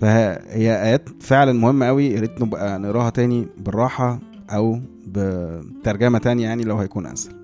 فهي 0.00 0.82
آيات 0.82 1.08
فعلا 1.20 1.52
مهمة 1.52 1.86
قوي 1.86 2.06
يا 2.06 2.20
ريت 2.20 2.42
نبقى 2.42 2.78
نقراها 2.78 3.10
تاني 3.10 3.46
بالراحة 3.58 4.20
أو 4.50 4.80
بترجمة 5.06 6.18
تانية 6.18 6.44
يعني 6.44 6.64
لو 6.64 6.76
هيكون 6.76 7.06
أسهل. 7.06 7.34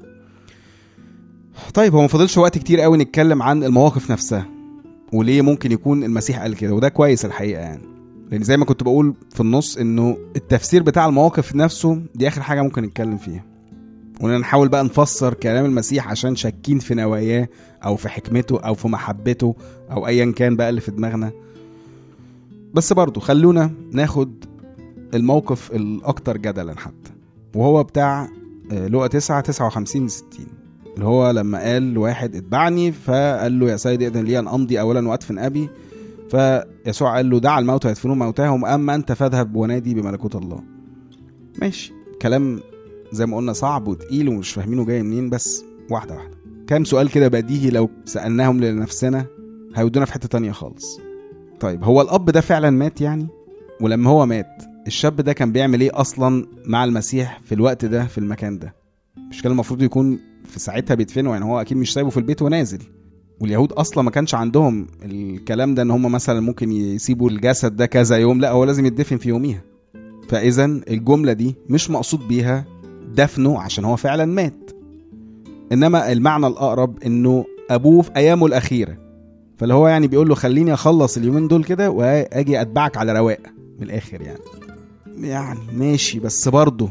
طيب 1.74 1.94
هو 1.94 2.00
ما 2.02 2.08
فاضلش 2.08 2.38
وقت 2.38 2.58
كتير 2.58 2.80
قوي 2.80 2.98
نتكلم 2.98 3.42
عن 3.42 3.64
المواقف 3.64 4.10
نفسها 4.10 4.46
وليه 5.12 5.42
ممكن 5.42 5.72
يكون 5.72 6.04
المسيح 6.04 6.40
قال 6.42 6.56
كده 6.56 6.74
وده 6.74 6.88
كويس 6.88 7.24
الحقيقة 7.24 7.60
يعني. 7.60 7.93
لأن 8.30 8.42
زي 8.42 8.56
ما 8.56 8.64
كنت 8.64 8.82
بقول 8.82 9.14
في 9.34 9.40
النص 9.40 9.76
إنه 9.76 10.18
التفسير 10.36 10.82
بتاع 10.82 11.06
المواقف 11.06 11.54
نفسه 11.54 12.02
دي 12.14 12.28
آخر 12.28 12.42
حاجة 12.42 12.62
ممكن 12.62 12.82
نتكلم 12.82 13.16
فيها. 13.16 13.44
ونحاول 14.20 14.68
بقى 14.68 14.84
نفسر 14.84 15.34
كلام 15.34 15.64
المسيح 15.64 16.08
عشان 16.08 16.36
شاكين 16.36 16.78
في 16.78 16.94
نواياه 16.94 17.48
أو 17.84 17.96
في 17.96 18.08
حكمته 18.08 18.60
أو 18.60 18.74
في 18.74 18.88
محبته 18.88 19.54
أو 19.90 20.06
ايا 20.06 20.32
كان 20.32 20.56
بقى 20.56 20.68
اللي 20.70 20.80
في 20.80 20.90
دماغنا. 20.90 21.32
بس 22.74 22.92
برضو 22.92 23.20
خلونا 23.20 23.70
ناخد 23.92 24.44
الموقف 25.14 25.72
الأكتر 25.72 26.36
جدلا 26.36 26.74
حتى. 26.78 27.10
وهو 27.54 27.82
بتاع 27.82 28.28
لقى 28.70 29.08
9 29.08 29.40
59 29.40 30.08
60 30.08 30.26
اللي 30.94 31.04
هو 31.06 31.30
لما 31.30 31.58
قال 31.58 31.94
لواحد 31.94 32.36
اتبعني 32.36 32.92
فقال 32.92 33.58
له 33.60 33.70
يا 33.70 33.76
سيدي 33.76 34.06
اذن 34.06 34.24
لي 34.24 34.38
أن 34.38 34.48
أمضي 34.48 34.80
اولا 34.80 35.08
وأدفن 35.08 35.38
أبي. 35.38 35.68
فيسوع 36.30 37.16
قال 37.16 37.30
له 37.30 37.40
دع 37.40 37.58
الموتى 37.58 37.88
يدفنون 37.88 38.18
موتاهم 38.18 38.64
أما 38.66 38.94
أنت 38.94 39.12
فاذهب 39.12 39.56
ونادي 39.56 39.94
بملكوت 39.94 40.36
الله. 40.36 40.60
ماشي. 41.60 41.92
كلام 42.22 42.60
زي 43.12 43.26
ما 43.26 43.36
قلنا 43.36 43.52
صعب 43.52 43.88
وتقيل 43.88 44.28
ومش 44.28 44.52
فاهمينه 44.52 44.84
جاي 44.84 45.02
منين 45.02 45.30
بس 45.30 45.64
واحدة 45.90 46.14
واحدة. 46.14 46.36
كام 46.66 46.84
سؤال 46.84 47.10
كده 47.10 47.28
بديهي 47.28 47.70
لو 47.70 47.90
سألناهم 48.04 48.60
لنفسنا 48.60 49.26
هيودونا 49.76 50.06
في 50.06 50.12
حتة 50.12 50.28
تانية 50.28 50.52
خالص. 50.52 51.00
طيب 51.60 51.84
هو 51.84 52.00
الأب 52.00 52.30
ده 52.30 52.40
فعلا 52.40 52.70
مات 52.70 53.00
يعني؟ 53.00 53.26
ولما 53.80 54.10
هو 54.10 54.26
مات 54.26 54.62
الشاب 54.86 55.16
ده 55.16 55.32
كان 55.32 55.52
بيعمل 55.52 55.80
إيه 55.80 56.00
أصلا 56.00 56.46
مع 56.66 56.84
المسيح 56.84 57.40
في 57.44 57.54
الوقت 57.54 57.84
ده 57.84 58.04
في 58.06 58.18
المكان 58.18 58.58
ده؟ 58.58 58.74
مش 59.30 59.42
كان 59.42 59.52
المفروض 59.52 59.82
يكون 59.82 60.18
في 60.44 60.60
ساعتها 60.60 60.94
بيدفنوا 60.94 61.32
يعني 61.32 61.44
هو 61.44 61.60
أكيد 61.60 61.76
مش 61.76 61.92
سايبه 61.92 62.10
في 62.10 62.16
البيت 62.16 62.42
ونازل. 62.42 62.82
واليهود 63.40 63.72
أصلا 63.72 64.02
ما 64.04 64.10
كانش 64.10 64.34
عندهم 64.34 64.86
الكلام 65.04 65.74
ده 65.74 65.82
إن 65.82 65.90
هم 65.90 66.12
مثلا 66.12 66.40
ممكن 66.40 66.72
يسيبوا 66.72 67.30
الجسد 67.30 67.76
ده 67.76 67.86
كذا 67.86 68.16
يوم 68.16 68.40
لا 68.40 68.50
هو 68.50 68.64
لازم 68.64 68.86
يدفن 68.86 69.16
في 69.16 69.28
يوميها. 69.28 69.60
فاذا 70.28 70.64
الجملة 70.64 71.32
دي 71.32 71.54
مش 71.68 71.90
مقصود 71.90 72.28
بيها 72.28 72.64
دفنه 73.14 73.60
عشان 73.60 73.84
هو 73.84 73.96
فعلا 73.96 74.24
مات. 74.24 74.70
إنما 75.72 76.12
المعنى 76.12 76.46
الأقرب 76.46 77.02
إنه 77.06 77.44
أبوه 77.70 78.02
في 78.02 78.10
أيامه 78.16 78.46
الأخيرة. 78.46 78.96
فاللي 79.56 79.74
هو 79.74 79.88
يعني 79.88 80.06
بيقول 80.06 80.28
له 80.28 80.34
خليني 80.34 80.74
أخلص 80.74 81.16
اليومين 81.16 81.48
دول 81.48 81.64
كده 81.64 81.90
وآجي 81.90 82.60
أتبعك 82.60 82.96
على 82.96 83.12
رواق 83.12 83.40
من 83.78 83.86
الآخر 83.86 84.20
يعني. 84.22 84.38
يعني 85.20 85.58
ماشي 85.72 86.20
بس 86.20 86.48
برضه 86.48 86.90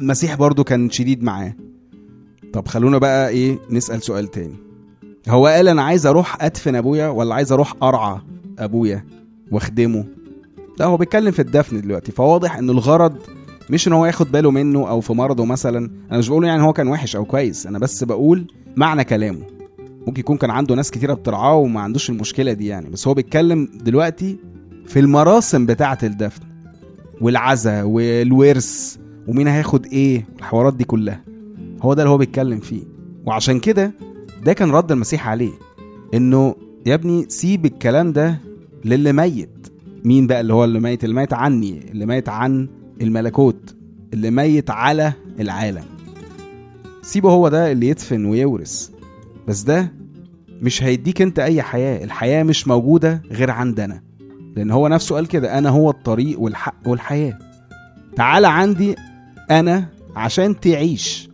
المسيح 0.00 0.34
برضه 0.34 0.64
كان 0.64 0.90
شديد 0.90 1.22
معاه. 1.22 1.54
طب 2.52 2.68
خلونا 2.68 2.98
بقى 2.98 3.28
إيه 3.28 3.58
نسأل 3.70 4.02
سؤال 4.02 4.26
تاني. 4.30 4.54
هو 5.28 5.46
قال 5.46 5.68
أنا 5.68 5.82
عايز 5.82 6.06
أروح 6.06 6.44
أدفن 6.44 6.74
أبويا 6.74 7.08
ولا 7.08 7.34
عايز 7.34 7.52
أروح 7.52 7.74
أرعى 7.82 8.20
أبويا 8.58 9.04
واخدمه؟ 9.50 10.04
لا 10.78 10.86
هو 10.86 10.96
بيتكلم 10.96 11.30
في 11.30 11.42
الدفن 11.42 11.80
دلوقتي 11.80 12.12
فواضح 12.12 12.56
إن 12.56 12.70
الغرض 12.70 13.16
مش 13.70 13.88
إن 13.88 13.92
هو 13.92 14.06
ياخد 14.06 14.32
باله 14.32 14.50
منه 14.50 14.88
أو 14.88 15.00
في 15.00 15.12
مرضه 15.12 15.44
مثلا. 15.44 15.90
أنا 16.10 16.18
مش 16.18 16.28
بقول 16.28 16.44
يعني 16.44 16.62
هو 16.62 16.72
كان 16.72 16.88
وحش 16.88 17.16
أو 17.16 17.24
كويس 17.24 17.66
أنا 17.66 17.78
بس 17.78 18.04
بقول 18.04 18.46
معنى 18.76 19.04
كلامه. 19.04 19.42
ممكن 20.06 20.20
يكون 20.20 20.36
كان 20.36 20.50
عنده 20.50 20.74
ناس 20.74 20.90
كتيرة 20.90 21.14
بترعاه 21.14 21.54
وما 21.56 21.80
عندوش 21.80 22.10
المشكلة 22.10 22.52
دي 22.52 22.66
يعني 22.66 22.90
بس 22.90 23.08
هو 23.08 23.14
بيتكلم 23.14 23.68
دلوقتي 23.74 24.38
في 24.86 25.00
المراسم 25.00 25.66
بتاعة 25.66 25.98
الدفن 26.02 26.42
والعزا 27.20 27.82
والورث 27.82 28.96
ومين 29.28 29.48
هياخد 29.48 29.86
إيه 29.86 30.26
والحوارات 30.34 30.74
دي 30.76 30.84
كلها. 30.84 31.24
هو 31.82 31.94
ده 31.94 32.02
اللي 32.02 32.12
هو 32.12 32.18
بيتكلم 32.18 32.58
فيه. 32.60 32.82
وعشان 33.26 33.60
كده 33.60 33.92
ده 34.44 34.52
كان 34.52 34.70
رد 34.70 34.92
المسيح 34.92 35.28
عليه 35.28 35.52
إنه 36.14 36.54
يا 36.86 36.94
ابني 36.94 37.26
سيب 37.28 37.66
الكلام 37.66 38.12
ده 38.12 38.40
للي 38.84 39.12
ميت. 39.12 39.48
مين 40.04 40.26
بقى 40.26 40.40
اللي 40.40 40.54
هو 40.54 40.64
اللي 40.64 40.80
ميت؟ 40.80 41.04
اللي 41.04 41.14
ميت 41.14 41.32
عني 41.32 41.90
اللي 41.90 42.06
ميت 42.06 42.28
عن 42.28 42.68
الملكوت 43.02 43.74
اللي 44.14 44.30
ميت 44.30 44.70
على 44.70 45.12
العالم. 45.40 45.84
سيبه 47.02 47.30
هو 47.30 47.48
ده 47.48 47.72
اللي 47.72 47.88
يدفن 47.88 48.24
ويورث. 48.24 48.90
بس 49.48 49.60
ده 49.62 49.92
مش 50.62 50.82
هيديك 50.82 51.22
أنت 51.22 51.38
أي 51.38 51.62
حياة 51.62 52.04
الحياة 52.04 52.42
مش 52.42 52.68
موجودة 52.68 53.22
غير 53.30 53.50
عندنا. 53.50 54.02
لأن 54.56 54.70
هو 54.70 54.88
نفسه 54.88 55.14
قال 55.14 55.26
كده 55.26 55.58
أنا 55.58 55.68
هو 55.68 55.90
الطريق 55.90 56.40
والحق 56.40 56.74
والحياة. 56.86 57.38
تعال 58.16 58.44
عندي 58.44 58.94
أنا 59.50 59.88
عشان 60.16 60.60
تعيش. 60.60 61.27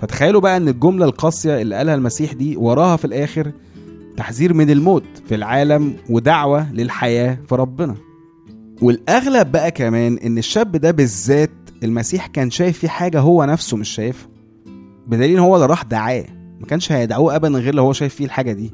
فتخيلوا 0.00 0.40
بقى 0.40 0.56
إن 0.56 0.68
الجملة 0.68 1.04
القاسية 1.04 1.60
اللي 1.62 1.74
قالها 1.76 1.94
المسيح 1.94 2.32
دي 2.32 2.56
وراها 2.56 2.96
في 2.96 3.04
الآخر 3.04 3.52
تحذير 4.16 4.54
من 4.54 4.70
الموت 4.70 5.04
في 5.28 5.34
العالم 5.34 5.94
ودعوة 6.10 6.72
للحياة 6.72 7.38
في 7.48 7.54
ربنا. 7.54 7.94
والأغلب 8.82 9.52
بقى 9.52 9.70
كمان 9.70 10.18
إن 10.18 10.38
الشاب 10.38 10.76
ده 10.76 10.90
بالذات 10.90 11.50
المسيح 11.82 12.26
كان 12.26 12.50
شايف 12.50 12.78
فيه 12.78 12.88
حاجة 12.88 13.20
هو 13.20 13.44
نفسه 13.44 13.76
مش 13.76 13.88
شايفها. 13.88 14.28
بدليل 15.06 15.30
إن 15.32 15.38
هو 15.38 15.54
اللي 15.56 15.66
راح 15.66 15.82
دعاه. 15.82 16.24
ما 16.60 16.66
كانش 16.66 16.92
هيدعوه 16.92 17.36
ابدا 17.36 17.58
غير 17.58 17.74
لو 17.74 17.82
هو 17.84 17.92
شايف 17.92 18.14
فيه 18.14 18.24
الحاجة 18.24 18.52
دي. 18.52 18.72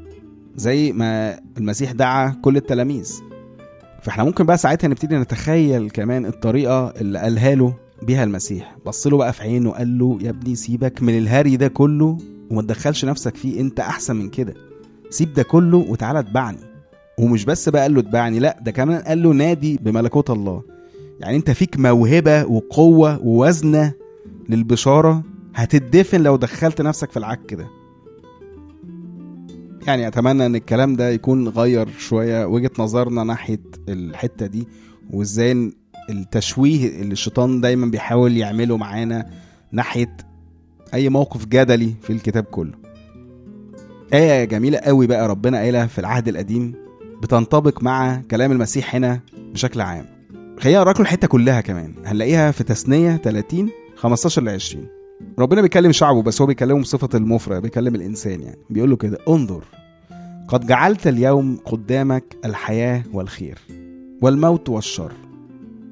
زي 0.55 0.91
ما 0.91 1.39
المسيح 1.57 1.91
دعا 1.91 2.29
كل 2.41 2.57
التلاميذ. 2.57 3.13
فإحنا 4.01 4.23
ممكن 4.23 4.45
بقى 4.45 4.57
ساعتها 4.57 4.87
نبتدي 4.87 5.15
نتخيل 5.17 5.89
كمان 5.89 6.25
الطريقة 6.25 6.87
اللي 7.01 7.19
قالها 7.19 7.55
له 7.55 7.73
بيها 8.01 8.23
المسيح. 8.23 8.75
بص 8.85 9.07
له 9.07 9.17
بقى 9.17 9.33
في 9.33 9.41
عينه 9.43 9.69
وقال 9.69 9.97
له 9.97 10.17
يا 10.21 10.29
ابني 10.29 10.55
سيبك 10.55 11.01
من 11.01 11.17
الهري 11.17 11.57
ده 11.57 11.67
كله 11.67 12.17
وما 12.51 12.61
تدخلش 12.61 13.05
نفسك 13.05 13.35
فيه 13.35 13.61
انت 13.61 13.79
أحسن 13.79 14.15
من 14.15 14.29
كده. 14.29 14.53
سيب 15.09 15.33
ده 15.33 15.43
كله 15.43 15.77
وتعالى 15.77 16.19
اتبعني. 16.19 16.57
ومش 17.19 17.45
بس 17.45 17.69
بقى 17.69 17.81
قال 17.81 17.93
له 17.93 17.99
اتبعني 17.99 18.39
لا 18.39 18.59
ده 18.61 18.71
كمان 18.71 19.01
قال 19.01 19.23
له 19.23 19.29
نادي 19.33 19.77
بملكوت 19.77 20.29
الله. 20.29 20.63
يعني 21.19 21.37
انت 21.37 21.51
فيك 21.51 21.79
موهبة 21.79 22.45
وقوة 22.45 23.19
ووزنة 23.25 23.93
للبشارة 24.49 25.23
هتدفن 25.55 26.23
لو 26.23 26.35
دخلت 26.35 26.81
نفسك 26.81 27.11
في 27.11 27.17
العك 27.17 27.53
ده. 27.53 27.67
يعني 29.87 30.07
أتمنى 30.07 30.45
إن 30.45 30.55
الكلام 30.55 30.95
ده 30.95 31.09
يكون 31.09 31.47
غير 31.47 31.87
شوية 31.97 32.45
وجهة 32.45 32.71
نظرنا 32.79 33.23
ناحية 33.23 33.61
الحتة 33.89 34.45
دي 34.45 34.67
وإزاي 35.11 35.71
التشويه 36.09 37.01
اللي 37.01 37.13
الشيطان 37.13 37.61
دايما 37.61 37.85
بيحاول 37.87 38.37
يعمله 38.37 38.77
معانا 38.77 39.25
ناحية 39.71 40.17
أي 40.93 41.09
موقف 41.09 41.45
جدلي 41.45 41.93
في 42.01 42.13
الكتاب 42.13 42.43
كله. 42.43 42.73
آية 44.13 44.45
جميلة 44.45 44.77
قوي 44.77 45.07
بقى 45.07 45.27
ربنا 45.27 45.57
قايلها 45.57 45.85
في 45.85 45.99
العهد 45.99 46.27
القديم 46.27 46.73
بتنطبق 47.21 47.83
مع 47.83 48.21
كلام 48.31 48.51
المسيح 48.51 48.95
هنا 48.95 49.19
بشكل 49.53 49.81
عام. 49.81 50.05
خلينا 50.59 50.79
نقرأ 50.79 50.91
لكم 50.93 51.03
الحتة 51.03 51.27
كلها 51.27 51.61
كمان 51.61 51.93
هنلاقيها 52.05 52.51
في 52.51 52.63
تثنية 52.63 53.17
30 53.17 53.69
15 53.95 54.43
ل 54.43 54.49
20 54.49 54.87
ربنا 55.39 55.61
بيكلم 55.61 55.91
شعبه 55.91 56.21
بس 56.21 56.41
هو 56.41 56.47
بيكلمه 56.47 56.81
بصفة 56.81 57.09
المفرد 57.13 57.61
بيكلم 57.61 57.95
الإنسان 57.95 58.41
يعني. 58.41 58.57
بيقول 58.69 58.89
له 58.89 58.95
كده 58.95 59.17
انظر 59.29 59.63
قد 60.47 60.67
جعلت 60.67 61.07
اليوم 61.07 61.57
قدامك 61.65 62.23
الحياة 62.45 63.03
والخير 63.13 63.57
والموت 64.21 64.69
والشر. 64.69 65.11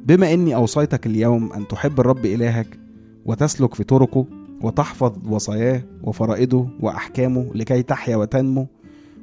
بما 0.06 0.34
إني 0.34 0.56
أوصيتك 0.56 1.06
اليوم 1.08 1.54
أن 1.54 1.68
تحب 1.68 2.00
الرب 2.00 2.26
إلهك 2.26 2.80
وتسلك 3.26 3.74
في 3.74 3.84
طرقه 3.84 4.26
وتحفظ 4.62 5.14
وصاياه 5.30 5.84
وفرائضه 6.04 6.68
وأحكامه 6.80 7.52
لكي 7.56 7.84
تحيا 7.84 8.16
وتنمو 8.16 8.68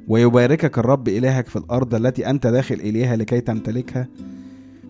ويباركك 0.07 0.77
الرب 0.79 1.07
إلهك 1.07 1.47
في 1.47 1.55
الأرض 1.55 1.95
التي 1.95 2.29
أنت 2.29 2.47
داخل 2.47 2.75
إليها 2.75 3.15
لكي 3.15 3.41
تمتلكها 3.41 4.07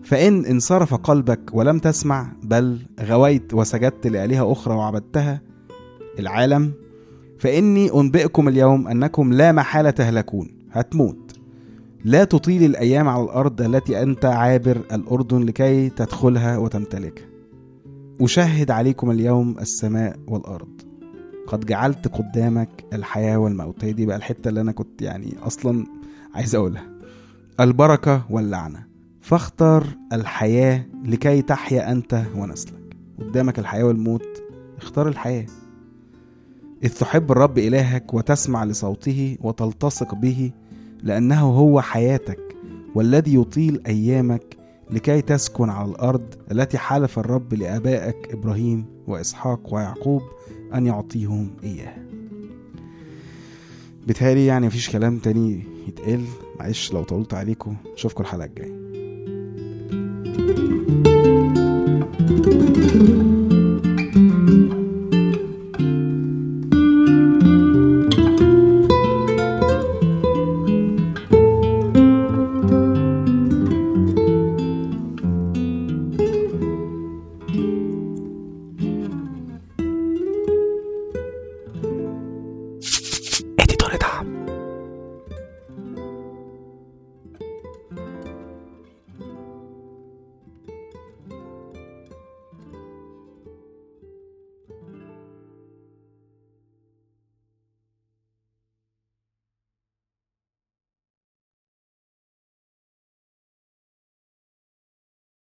فإن 0.02 0.44
انصرف 0.46 0.94
قلبك 0.94 1.40
ولم 1.52 1.78
تسمع 1.78 2.32
بل 2.42 2.78
غويت 3.00 3.54
وسجدت 3.54 4.06
لآلهة 4.06 4.52
أخرى 4.52 4.74
وعبدتها 4.74 5.40
العالم 6.18 6.72
فإني 7.38 7.90
أنبئكم 7.94 8.48
اليوم 8.48 8.88
أنكم 8.88 9.32
لا 9.32 9.52
محالة 9.52 9.90
تهلكون 9.90 10.48
هتموت. 10.72 11.29
لا 12.04 12.24
تطيل 12.24 12.64
الأيام 12.64 13.08
على 13.08 13.24
الأرض 13.24 13.60
التي 13.60 14.02
أنت 14.02 14.24
عابر 14.24 14.76
الأردن 14.92 15.42
لكي 15.42 15.88
تدخلها 15.88 16.58
وتمتلكها 16.58 17.24
أشهد 18.20 18.70
عليكم 18.70 19.10
اليوم 19.10 19.58
السماء 19.58 20.16
والأرض. 20.28 20.80
قد 21.46 21.66
جعلت 21.66 22.08
قدامك 22.08 22.68
الحياة 22.92 23.36
والموت. 23.36 23.84
هي 23.84 23.92
دي 23.92 24.06
بقى 24.06 24.16
الحتة 24.16 24.48
اللي 24.48 24.60
أنا 24.60 24.72
كنت 24.72 25.02
يعني 25.02 25.34
أصلا 25.42 25.86
عايز 26.34 26.54
أقولها. 26.54 26.86
البركة 27.60 28.24
واللعنة. 28.30 28.86
فاختر 29.20 29.86
الحياة 30.12 30.84
لكي 31.04 31.42
تحيا 31.42 31.92
أنت 31.92 32.22
ونسلك. 32.36 32.96
قدامك 33.18 33.58
الحياة 33.58 33.84
والموت. 33.84 34.42
اختار 34.78 35.08
الحياة. 35.08 35.46
إذ 36.84 36.94
تحب 36.94 37.32
الرب 37.32 37.58
إلهك 37.58 38.14
وتسمع 38.14 38.64
لصوته 38.64 39.38
وتلتصق 39.40 40.14
به 40.14 40.52
لأنه 41.02 41.40
هو 41.40 41.80
حياتك 41.80 42.40
والذي 42.94 43.34
يطيل 43.34 43.82
أيامك 43.86 44.56
لكي 44.90 45.20
تسكن 45.20 45.70
على 45.70 45.90
الأرض 45.90 46.34
التي 46.52 46.78
حلف 46.78 47.18
الرب 47.18 47.54
لآبائك 47.54 48.32
إبراهيم 48.32 48.84
وإسحاق 49.06 49.74
ويعقوب 49.74 50.22
أن 50.74 50.86
يعطيهم 50.86 51.50
إياه. 51.64 51.96
بتهيألي 54.06 54.46
يعني 54.46 54.66
مفيش 54.66 54.90
كلام 54.90 55.18
تاني 55.18 55.64
يتقال. 55.88 56.24
معلش 56.60 56.92
لو 56.92 57.02
طولت 57.02 57.34
عليكم 57.34 57.76
نشوفكم 57.94 58.22
الحلقة 58.22 58.44
الجاية. 58.46 58.80